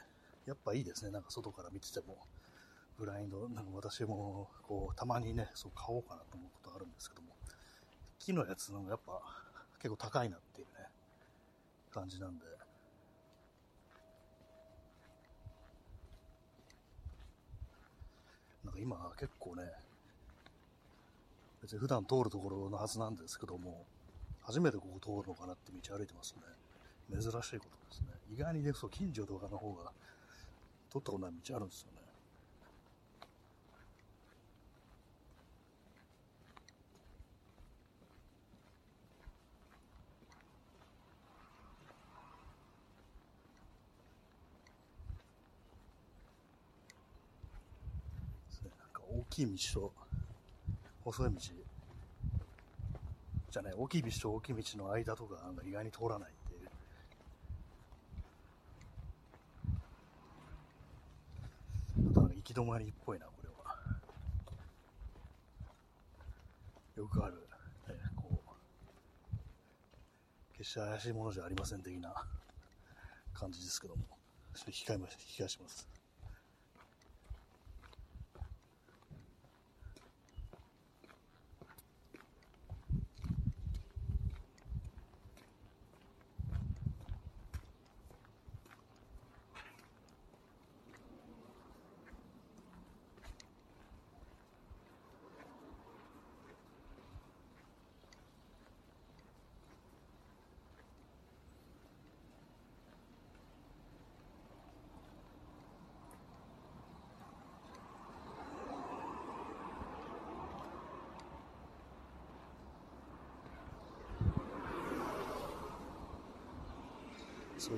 [0.45, 2.17] やっぱいいですね、なんか外から見てても。
[2.97, 7.35] ブラインド、なんか私も、こう、たまにね、そう買おうかなと思うことあるんですけども、
[8.19, 9.19] 木のやつのやっぱ
[9.79, 10.87] 結構高いなっていうね、
[11.91, 12.45] 感じなんで、
[18.63, 19.63] なんか今結構ね、
[21.65, 23.87] 別に普段通るところのはずなんですけども、
[24.43, 26.41] 初めてここ通るのかなって道歩いてますね。
[27.09, 28.07] 珍しいことですね。
[28.31, 29.91] 意外にね、そう、近所とかの方が、
[30.91, 32.05] 通ったことない道あるんですよね。
[49.17, 50.04] 大きい道と
[51.05, 51.39] 細い道
[53.51, 56.61] じゃない大きい道と大きい道の間とかなんか意外に通らないっていう。
[62.13, 63.55] となんか行き止まりっぽいなこれは。
[66.97, 67.47] よくある、
[67.87, 68.37] ね、こう
[70.57, 72.25] 決して怪しいものじゃありません的な
[73.33, 74.03] 感じですけども。
[74.55, 75.94] 控えま控えします。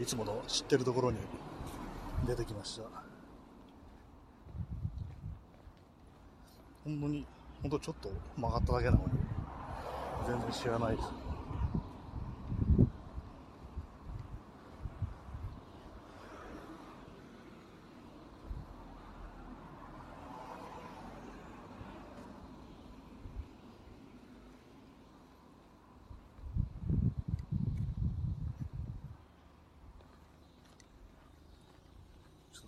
[0.08, 1.18] つもの知ってるところに
[2.26, 2.84] 出てきました。
[6.86, 7.26] 本当に
[7.62, 9.04] 本当ちょっと曲がっただけなのに
[10.26, 11.10] 全然知らないです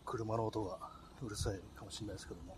[0.05, 0.77] 車の音が
[1.29, 2.57] うるさいかもしれないですけども。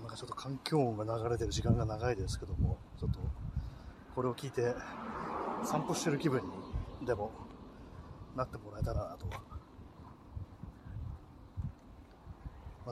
[0.00, 3.20] なんかちょっと環境音が流れてる時間が長いですけども、ちょっと
[4.16, 4.74] これを聞いて
[5.62, 6.42] 散歩してる気分
[7.00, 7.30] にでも
[8.34, 9.28] なってもらえたらなと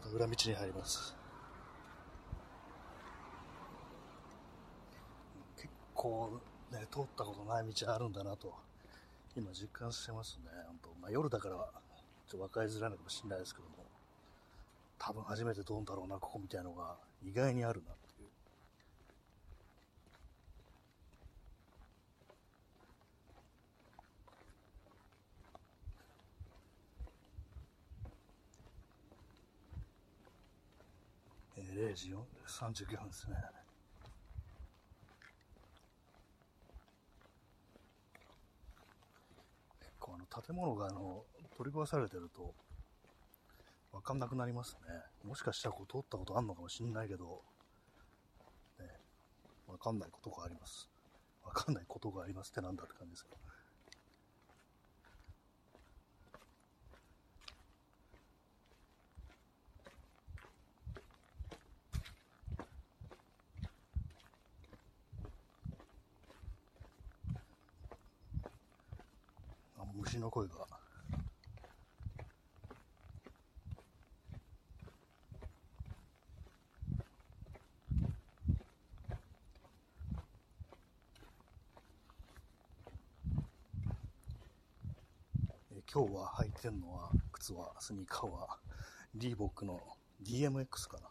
[0.07, 1.15] また裏道に入ります。
[5.57, 6.41] 結構
[6.71, 8.55] ね通ったことない道あるんだなと
[9.37, 10.51] 今実感してますね。
[10.67, 11.71] 本当、まあ、夜だからちょっ
[12.31, 13.75] と分かりづらいのかもしれないですけども
[14.99, 18.06] 多分初めて通るんだろうなここみたいなのが意外にあるなと。
[31.97, 32.15] 時
[32.47, 33.37] 39分ですね。
[39.81, 41.25] 結構あの建物があの
[41.57, 42.55] 取り壊されてると
[43.93, 44.95] 分かんなくなりますね。
[45.25, 47.43] もしかしたらこう通ったことあるのかもしれないけど、
[48.79, 48.87] ね、
[49.67, 50.91] 分かんないことがあります。
[51.45, 53.37] 分かんないことがありますってなんだって感じですけど。
[70.07, 70.55] 虫の声が。
[85.91, 88.59] 今日は履いてるのは、靴は、スニーカーは、
[89.15, 89.81] リーボックの
[90.23, 91.09] DMX かな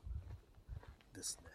[1.15, 1.49] ですね。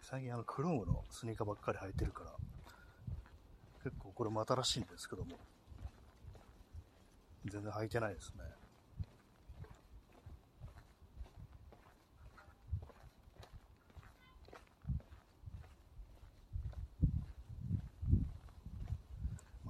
[0.00, 2.30] 最近あの、クロームのスニーカーばっかり履いてるから、
[4.22, 5.36] これも新しいんですけども、
[7.44, 8.44] 全然履いてないですね。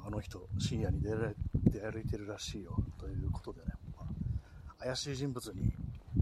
[0.05, 1.35] あの人、深夜に出られ
[1.71, 4.05] 出歩いてるらしいよということでね、ま
[4.81, 5.73] あ、怪しい人物に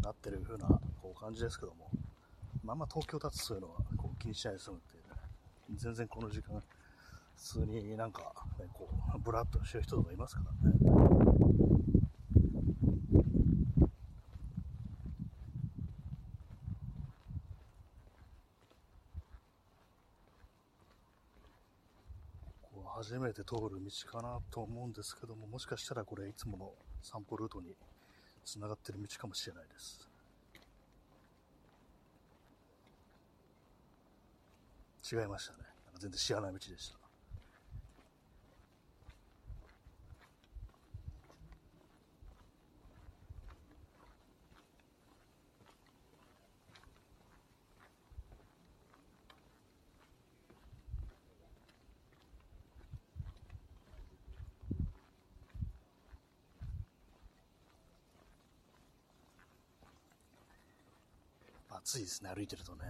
[0.01, 0.69] なってる風な
[1.03, 1.91] こう感じですけども、
[2.63, 5.21] まあまあ東京だとそういうのはこう気にしないで済むっていうね、
[5.75, 6.63] 全然この時間、
[7.41, 10.77] 普通になんか、ね、こう、ブラッとしてる人とかいますからね。
[22.97, 26.71] 初めて通る道かなと思うんですけども、もしかしたらこれいつもの
[27.03, 27.75] 散歩ルートに
[28.45, 30.07] つながってる道かもしれないです。
[35.11, 35.61] 違いましたね。
[35.99, 37.00] 全然知らない道でした。
[61.83, 62.81] 暑いですね、歩いてるとね。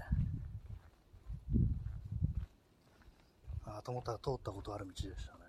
[3.64, 5.40] あ、と思ったら通ったことある道でしたね。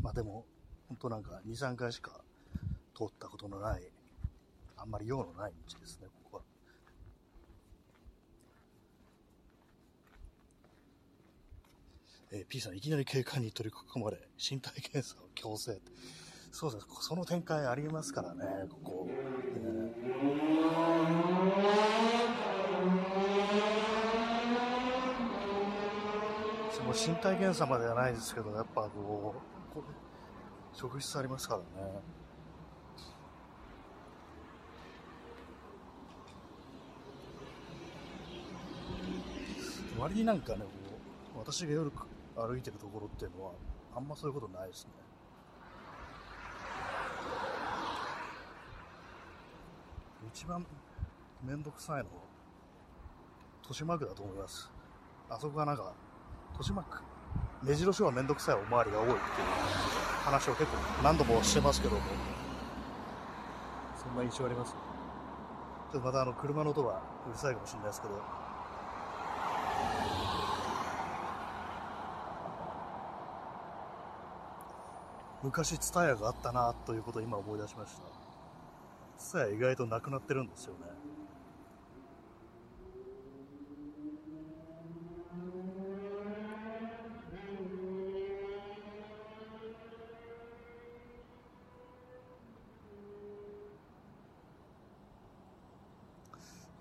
[0.00, 0.44] まあでも、
[0.88, 2.20] 本当なんか2、3回しか
[2.96, 3.82] 通ったことのない、
[4.76, 6.42] あんまり用のない道ですね、ここは。
[12.32, 15.80] えー、P さん、いきなり警官に取り囲まれ、身体検査を強制。
[16.52, 19.08] そうです、その展開ありますからね、ここ。
[19.08, 19.12] ね、
[26.70, 29.34] その身体検査まではないですけど、やっぱこ
[29.74, 31.66] う、職質ありますからね。
[39.98, 40.66] 割になんかね、こ
[41.36, 41.90] う私が夜
[42.36, 43.52] 歩いてるところっていうのは、
[43.96, 44.90] あんまそういうことないですね。
[50.32, 50.64] 一番
[51.42, 52.06] めんどくさいのは、
[53.62, 54.70] 豊島区だと思います。
[55.28, 55.92] あそこがなんか、
[56.62, 57.02] 豊島区、
[57.64, 59.18] 目白はめんどくさいおまわりが多いっていう
[60.24, 62.02] 話を結構何度もしてますけども、
[64.00, 68.14] そんな印象あります、ちょっとまたあの車の音がうるさいかもしれないですけど、
[75.42, 78.02] 昔、ツタヤがあったなということを今思い出しました。
[79.18, 81.01] ツタヤ意外となくなってるんですよね。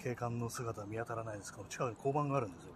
[0.04, 2.72] 警官の姿は見当たらないですけど、近くに交番があるんですよ。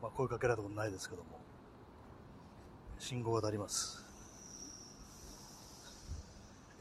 [0.00, 1.40] まあ、声かけられたことないですけども。
[2.98, 4.04] 信号が当たります。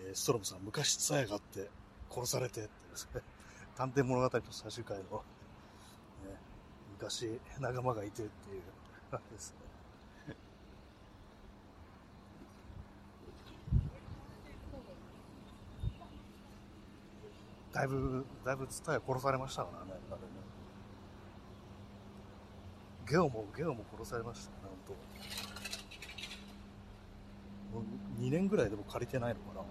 [0.02, 1.70] えー、ストロムさん、昔ツヤがあって
[2.12, 3.22] 殺されてってですね、
[3.76, 6.36] 探偵物語の最終回の、ね、
[6.92, 8.62] 昔仲間がいてっていう、
[9.12, 9.67] あ れですね。
[17.78, 20.28] だいぶ、だいぶツタヤ殺されましたからね、あれね。
[23.08, 24.98] ゲオも、ゲオも殺されましたね、本
[27.72, 27.78] 当。
[27.78, 27.86] も
[28.18, 29.62] う2年ぐらいでも借りてないのかな。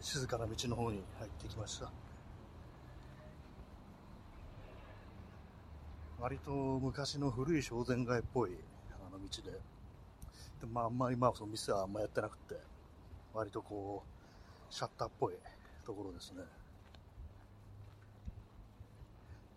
[0.00, 1.90] 静かな道の方に入ってきました
[6.24, 8.52] 割と昔の古い商店街っぽい
[8.90, 9.50] あの道で。
[9.50, 9.58] で、
[10.72, 12.54] まあ、あんまり今はその店はあんまやってなくて
[13.34, 15.34] 割とこうシャッターっぽい
[15.84, 16.40] ところですね。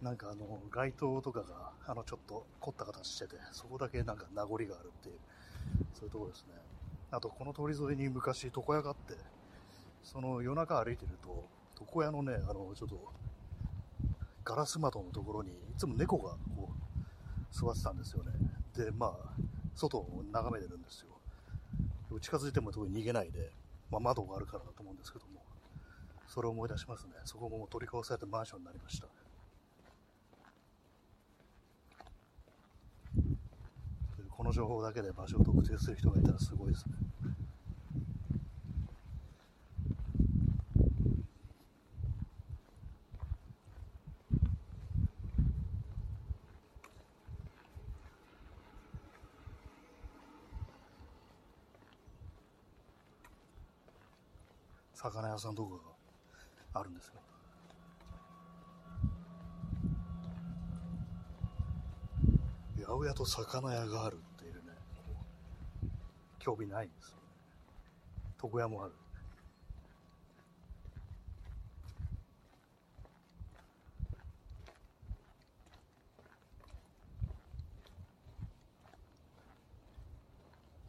[0.02, 5.16] なんかあの街灯とかがあのちょっと凝った形しててそこだけなんか名残があるっていう
[5.94, 6.54] そういうところですね。
[7.12, 9.14] あとこの通り沿いに昔床屋があって
[10.04, 11.48] その夜中歩いてると、
[11.80, 12.96] 床屋のね、あの、ちょっと、
[14.48, 18.32] ガラス窓のところに、いつも猫がこう、座ってたんですよね。
[18.78, 19.12] で、まあ、
[19.76, 21.10] 外を眺めてるんですよ。
[22.22, 23.52] 近づいても特に逃げないで、
[23.92, 25.44] まあ、窓があるからだと思うんですけども、
[26.30, 27.12] それを思い出しますね。
[27.26, 29.08] そこも取り壊されたマンションになりました。
[34.30, 36.94] この情報だけで場所を特定する人がいたらすごいですね。
[55.12, 55.76] 魚屋さんとか
[56.74, 57.14] があるんですよ。
[62.86, 64.60] 八百屋と魚屋があるっていうね、
[66.40, 67.24] 興味ないんですよね。
[68.44, 68.94] 床屋もある。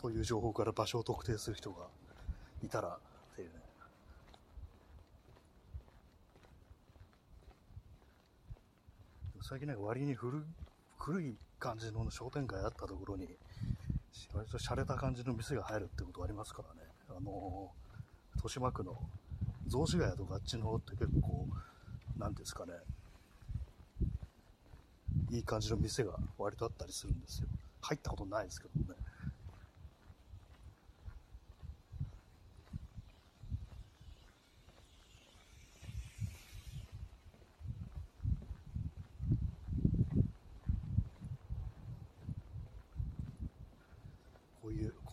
[0.00, 1.86] という情報から場所を特定する人が
[2.62, 3.54] いたらっていうね。
[9.48, 10.44] 最近なんか割に古
[10.98, 13.26] 古い感じの商店街あったところに、
[14.34, 16.86] 割と洒落た感じの店が入るってことありますからね。
[17.08, 17.70] あの
[18.34, 19.00] 豊島区の
[19.66, 21.46] 雑司ヶ谷とかあっちの方って結構、
[22.18, 22.72] なんですかね、
[25.30, 27.48] いい感じの店が割とあったりするんですよ。
[27.80, 29.00] 入ったことないですけどね。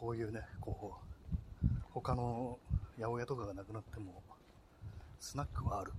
[0.10, 0.95] ういうね、こ
[1.64, 2.60] う、他の
[2.97, 4.22] 八百屋とかがなくなっても、
[5.20, 5.93] スナックはあるっ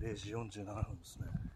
[0.00, 0.12] ていう。
[0.14, 1.51] 0時47分ですね。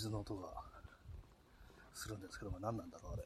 [0.00, 0.48] 水の音が
[1.92, 3.22] するんですけども、何なんだろう、あれ。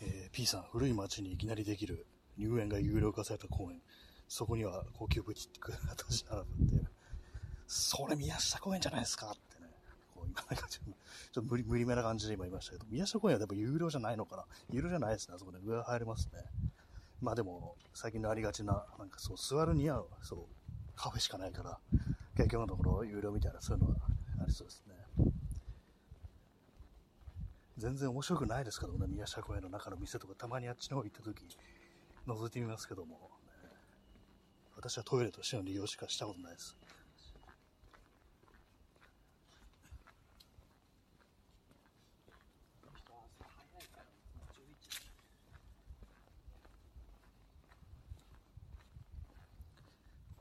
[0.00, 2.06] えー、P さん、古い町にいきなりできる
[2.36, 3.80] 入園が有料化された公園。
[4.26, 6.90] そこには高級ブティックが立ち並ぶっていう。
[7.68, 9.36] それ宮下公園じゃないですか
[10.30, 10.44] ってね。
[10.44, 10.94] こう今なんかちょっ
[11.32, 15.34] と無理無理めな感じで今言いましたけど、宮下公園はやっぱ有料じゃないのかな有料じゃないですね。
[15.36, 16.44] あそこで上入れますね。
[17.20, 20.38] まあでも、最近のありがちな、なんかそう、座るには、そう、
[20.96, 21.78] カフェしかないから、
[22.36, 23.96] 結局のところ有料みたいな、そういうのが
[24.42, 24.94] ありそうですね。
[27.76, 31.46] 全然面白くないですけどね、宮下公園の中の店とか、たまにあっちの方行った時、
[32.26, 33.30] 覗いてみますけども、
[33.62, 33.68] ね、
[34.76, 36.76] 私はトイレとしての利用しかしたことないです。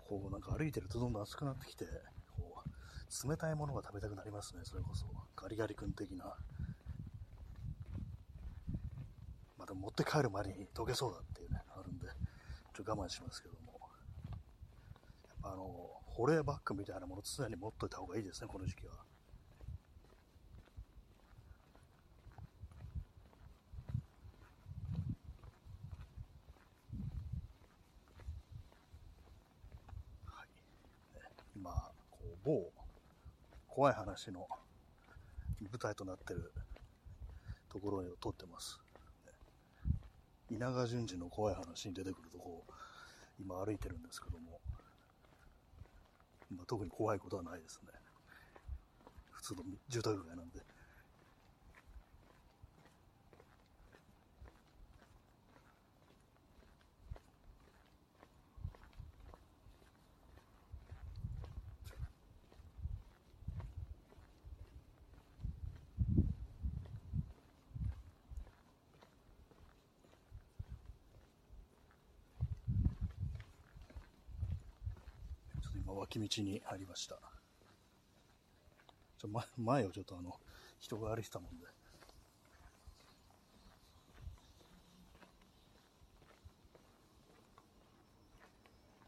[0.10, 1.86] こうなんか歩いてるとどんどん暑くなってきて、
[2.36, 5.05] こう、冷たいものが食べたくなりますね、それこそ。
[5.36, 6.36] ガリガリ君的な。
[9.55, 12.07] また持って帰る前に溶けそうだっていうね、あるんで、
[12.76, 13.80] ちょっと我慢しますけども。
[15.28, 18.93] やっぱあの、保冷バッグみたいなもの常に持っといた方がいいですね、この時期は。
[31.60, 31.72] 今、
[32.10, 32.72] こう某
[33.68, 34.47] 怖い話の
[35.62, 36.53] 舞台となってる
[37.70, 38.80] ところを撮ってます。
[40.49, 42.64] 稲川淳二の怖い話に出てくるとこ
[43.41, 44.62] 今歩いてるんですけども、
[46.55, 47.91] まあ、特に怖いことはないですね。
[49.32, 50.62] 普通の住宅街なんで。
[76.10, 77.20] 脇道に入りました。
[79.20, 80.34] ちょ前前をちょっとあの、
[80.80, 81.68] 人が歩いてたもんで。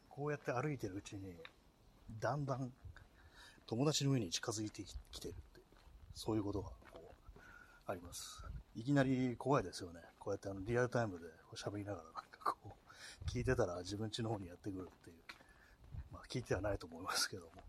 [0.10, 1.34] こうやって歩いてるうちに、
[2.20, 2.72] だんだん
[3.66, 5.62] 友達の上に近づいてきてるって、
[6.14, 7.40] そういうことがこう、
[7.88, 8.44] あります。
[8.76, 10.02] いきなり怖いですよね。
[10.20, 11.26] こうやってあのリアルタイムで
[11.56, 15.16] 喋りながらなんかこう、聞いてたら自分家の方にやってくるっていう。
[16.32, 17.50] 聞いてはないと思いますけども。
[17.52, 17.62] こ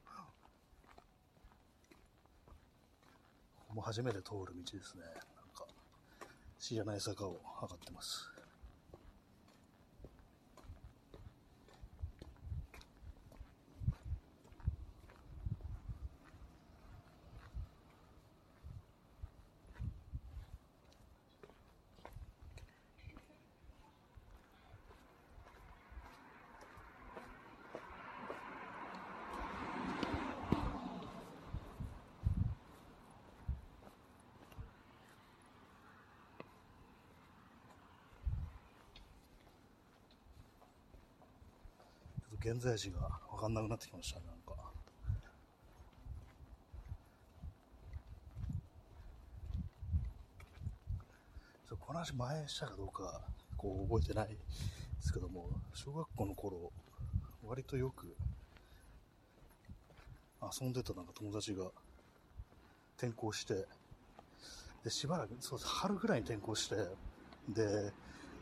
[3.71, 5.03] こも初めて通る道ですね。
[5.03, 5.15] なん
[5.53, 5.67] か、
[6.61, 8.31] 知らない坂を上がってます。
[42.45, 44.61] 現在地が分かんなくなってきましたね、なんか。
[51.79, 53.21] この話前したかどうか、
[53.57, 54.37] こう覚えてないで
[55.01, 56.73] すけども、小学校の頃、
[57.47, 58.13] 割とよく
[60.43, 61.71] 遊んでたなんか友達が
[62.97, 63.67] 転校して、
[64.83, 66.75] で、しばらく、そう、春ぐらいに転校して、
[67.49, 67.93] で、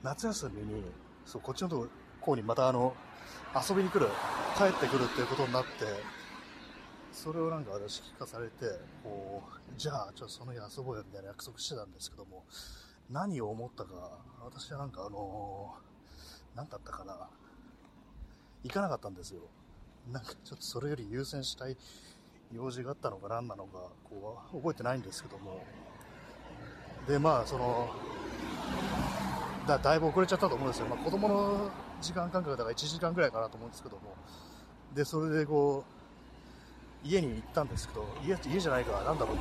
[0.02, 0.84] 夏休みに、
[1.26, 1.88] そう、こっちのとこ
[2.20, 2.94] 校にまたあの、
[3.54, 4.06] 遊びに来る、
[4.56, 5.68] 帰ってくるっていうことになって、
[7.12, 8.66] それをなんか私聞かされて、
[9.02, 12.44] こう、じゃあ、ちょっとその日遊ぼうよみたいな約束してたんですけども、
[13.10, 17.28] 何を思ったか、私はなんかあのー、何だったかな、
[18.62, 19.42] 行かなかったんですよ。
[20.10, 21.76] なんかちょっとそれより優先したい
[22.52, 25.64] 用事があったのか何なのか、こう、覚えてないんですけども、
[27.06, 27.90] で、まあ、その、
[29.66, 30.86] だだいぶ遅れちゃったと思うんですよ。
[30.86, 31.70] まあ、子供の
[32.00, 34.14] 時間間隔だから1時間ぐらいかなと思うんですけども、
[34.94, 35.84] で、それでこ
[37.04, 39.36] う、家に行ったんですけど、家家じゃないから、なんだろう、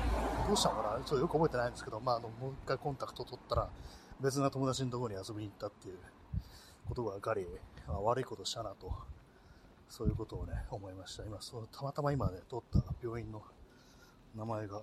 [0.47, 3.69] どうしたのかな、ちょっとよく覚えてないんですけど、まあ、あのもう一回コンタクト取ったら、
[4.21, 5.97] 別な友達のところに遊びに行ったっていう
[6.87, 7.45] ことが分かり、
[7.87, 8.91] あ悪いことしたなと、
[9.89, 11.23] そういうことをね、思いました。
[11.23, 13.41] 今、そうたまたま今ね、取った病院の
[14.35, 14.81] 名前が、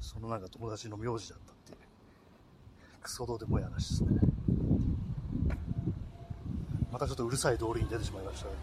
[0.00, 1.52] そのなんか友達の名字だった、
[3.06, 4.18] クソどうでもいい話ですね。
[6.90, 8.52] またちょっとうるさい通りに出てしまいましたね。
[8.52, 8.58] や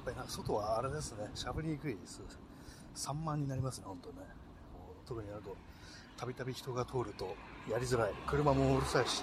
[0.00, 2.20] っぱりな外はあれですね、しゃべりにくいです。
[2.92, 4.16] 散漫になりますね、本当ね。
[5.06, 5.56] 特にあと、
[6.24, 7.36] たびたび人が通ると
[7.70, 8.12] やりづらい。
[8.26, 9.22] 車もうるさいし。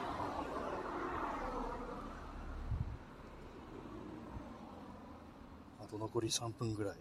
[5.84, 6.96] あと残り3分ぐらい。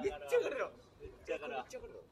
[0.00, 0.70] めっちゃ上がるよ。
[1.00, 1.54] めっちゃ上がる。
[1.54, 2.02] めっちゃ上がるよ。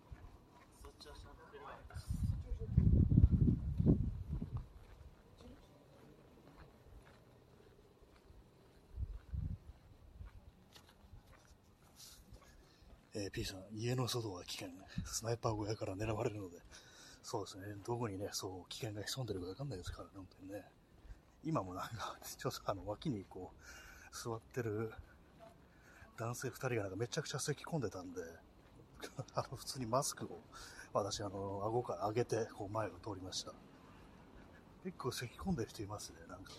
[13.13, 14.69] えー、P さん、家の外は危険。
[15.07, 16.59] スナイパー小屋から狙われるので、
[17.23, 20.65] そうですね、どこにね、そう、危険が潜んでるかわかんないですからね、本当にね。
[21.43, 24.93] 今もなんか、 ちょっとあの、脇にこう、座ってる
[26.19, 28.21] 男性2人がなんかめちゃくちゃ咳き込んでたんで、
[29.33, 30.43] あの、普通にマスクを、
[30.93, 33.55] 私、あの、顎から上げて、こう、前を通りました。
[34.85, 36.53] 結構咳き込んでる人いますね、なんか。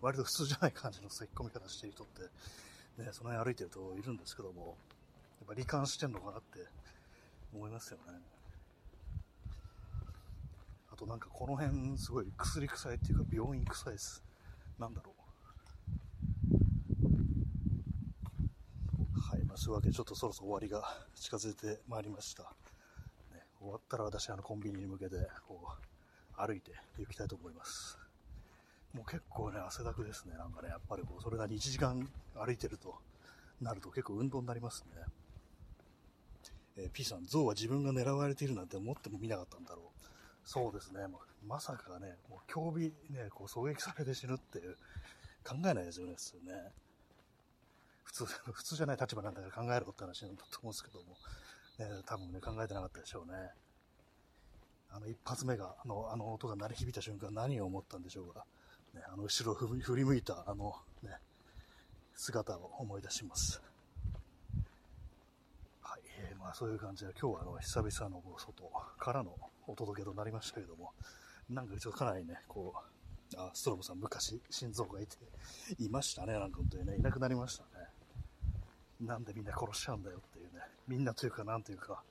[0.00, 2.22] 割と普通じゃない感じの咳き込み方してる人って、
[3.02, 4.76] ね、その辺歩いてるといるんですけども、
[5.40, 6.58] やっぱ罹患してんのかなって
[7.54, 8.14] 思いますよね。
[10.92, 14.22] あとなんかこの辺すごい薬臭いっていうか病院臭いです。
[14.78, 15.14] なんだろう。
[19.20, 20.82] はい、まあ、そういうわけでちょっとそろそろ終わりが
[21.14, 22.44] 近づいてまいりました。
[23.32, 25.16] ね、終わったら私あのコンビニに向けて
[25.48, 27.98] こう歩いて行きたいと思います。
[28.94, 30.36] もう結構ね、汗だくですね。
[30.36, 32.94] なんかね、やっぱりこう、それなり1時間歩いてると
[33.60, 35.02] なると結構運動になりますね。
[36.76, 40.08] えー、P さん、象は自分が狙われているなんて思っても見なかったんだろう。
[40.44, 41.06] そうですね。
[41.08, 44.76] ままさかね、もう競技ね、こう狙撃されて死ぬっていう、
[45.44, 46.72] 考えないですよね、普通ね。
[48.04, 51.16] 普通、 普通じゃない立場なんだから考えろって話なんだと思うんですけども、
[51.78, 53.52] ね、多分ね、考えてなかったでしょうね。
[54.90, 58.46] あの一発目が、あの、あの音が鳴り響いた瞬間何を思ったんでしょうか。
[58.94, 60.72] ね、あの後ろを振り向いたあの
[61.02, 61.18] ね、
[62.14, 63.60] 姿を思い出します。
[66.54, 69.36] そういう感じで今日はあの久々の外からの
[69.66, 70.92] お届けとなりましたけども、
[71.50, 75.16] なんかちょっとかなりね、こう、あ、ストロボさん昔心臓がいて、
[75.80, 77.88] いましたね、なんか本当にね、いなくなりましたね。
[79.00, 82.04] なんでみんな殺しちゃうんだよっていうね、みんなというかなんというか、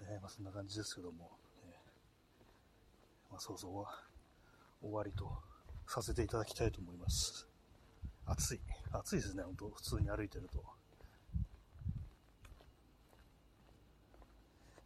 [0.00, 1.30] ね、まあそんな感じですけども、
[1.66, 1.74] ね、
[3.30, 5.30] まあそうそう終わりと
[5.86, 7.46] させていただきたいと思います。
[8.24, 8.60] 暑い。
[8.90, 10.64] 暑いですね、本当普通に歩いてると。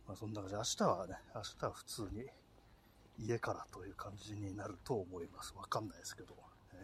[0.07, 2.26] まあ、そんな感じで、明日はね、明日は普通に
[3.18, 5.54] 家からという感じになると思います。
[5.57, 6.34] わかんないですけど。
[6.72, 6.80] えー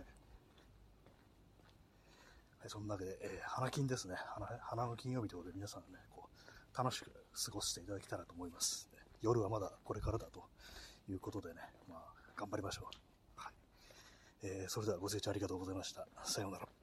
[2.60, 4.46] はい、そんなわけで、えー、花金ですね花。
[4.62, 8.88] 花の金曜日ということで皆さんね、こう、楽しく過ごしていただけたらと思います。
[9.20, 10.44] 夜はまだこれからだと
[11.08, 12.00] いうことでね、まあ、
[12.36, 12.84] 頑張りましょう。
[13.36, 13.52] はい。
[14.42, 16.06] えー、それではご清聴ありがとうございました。
[16.24, 16.81] さようなら。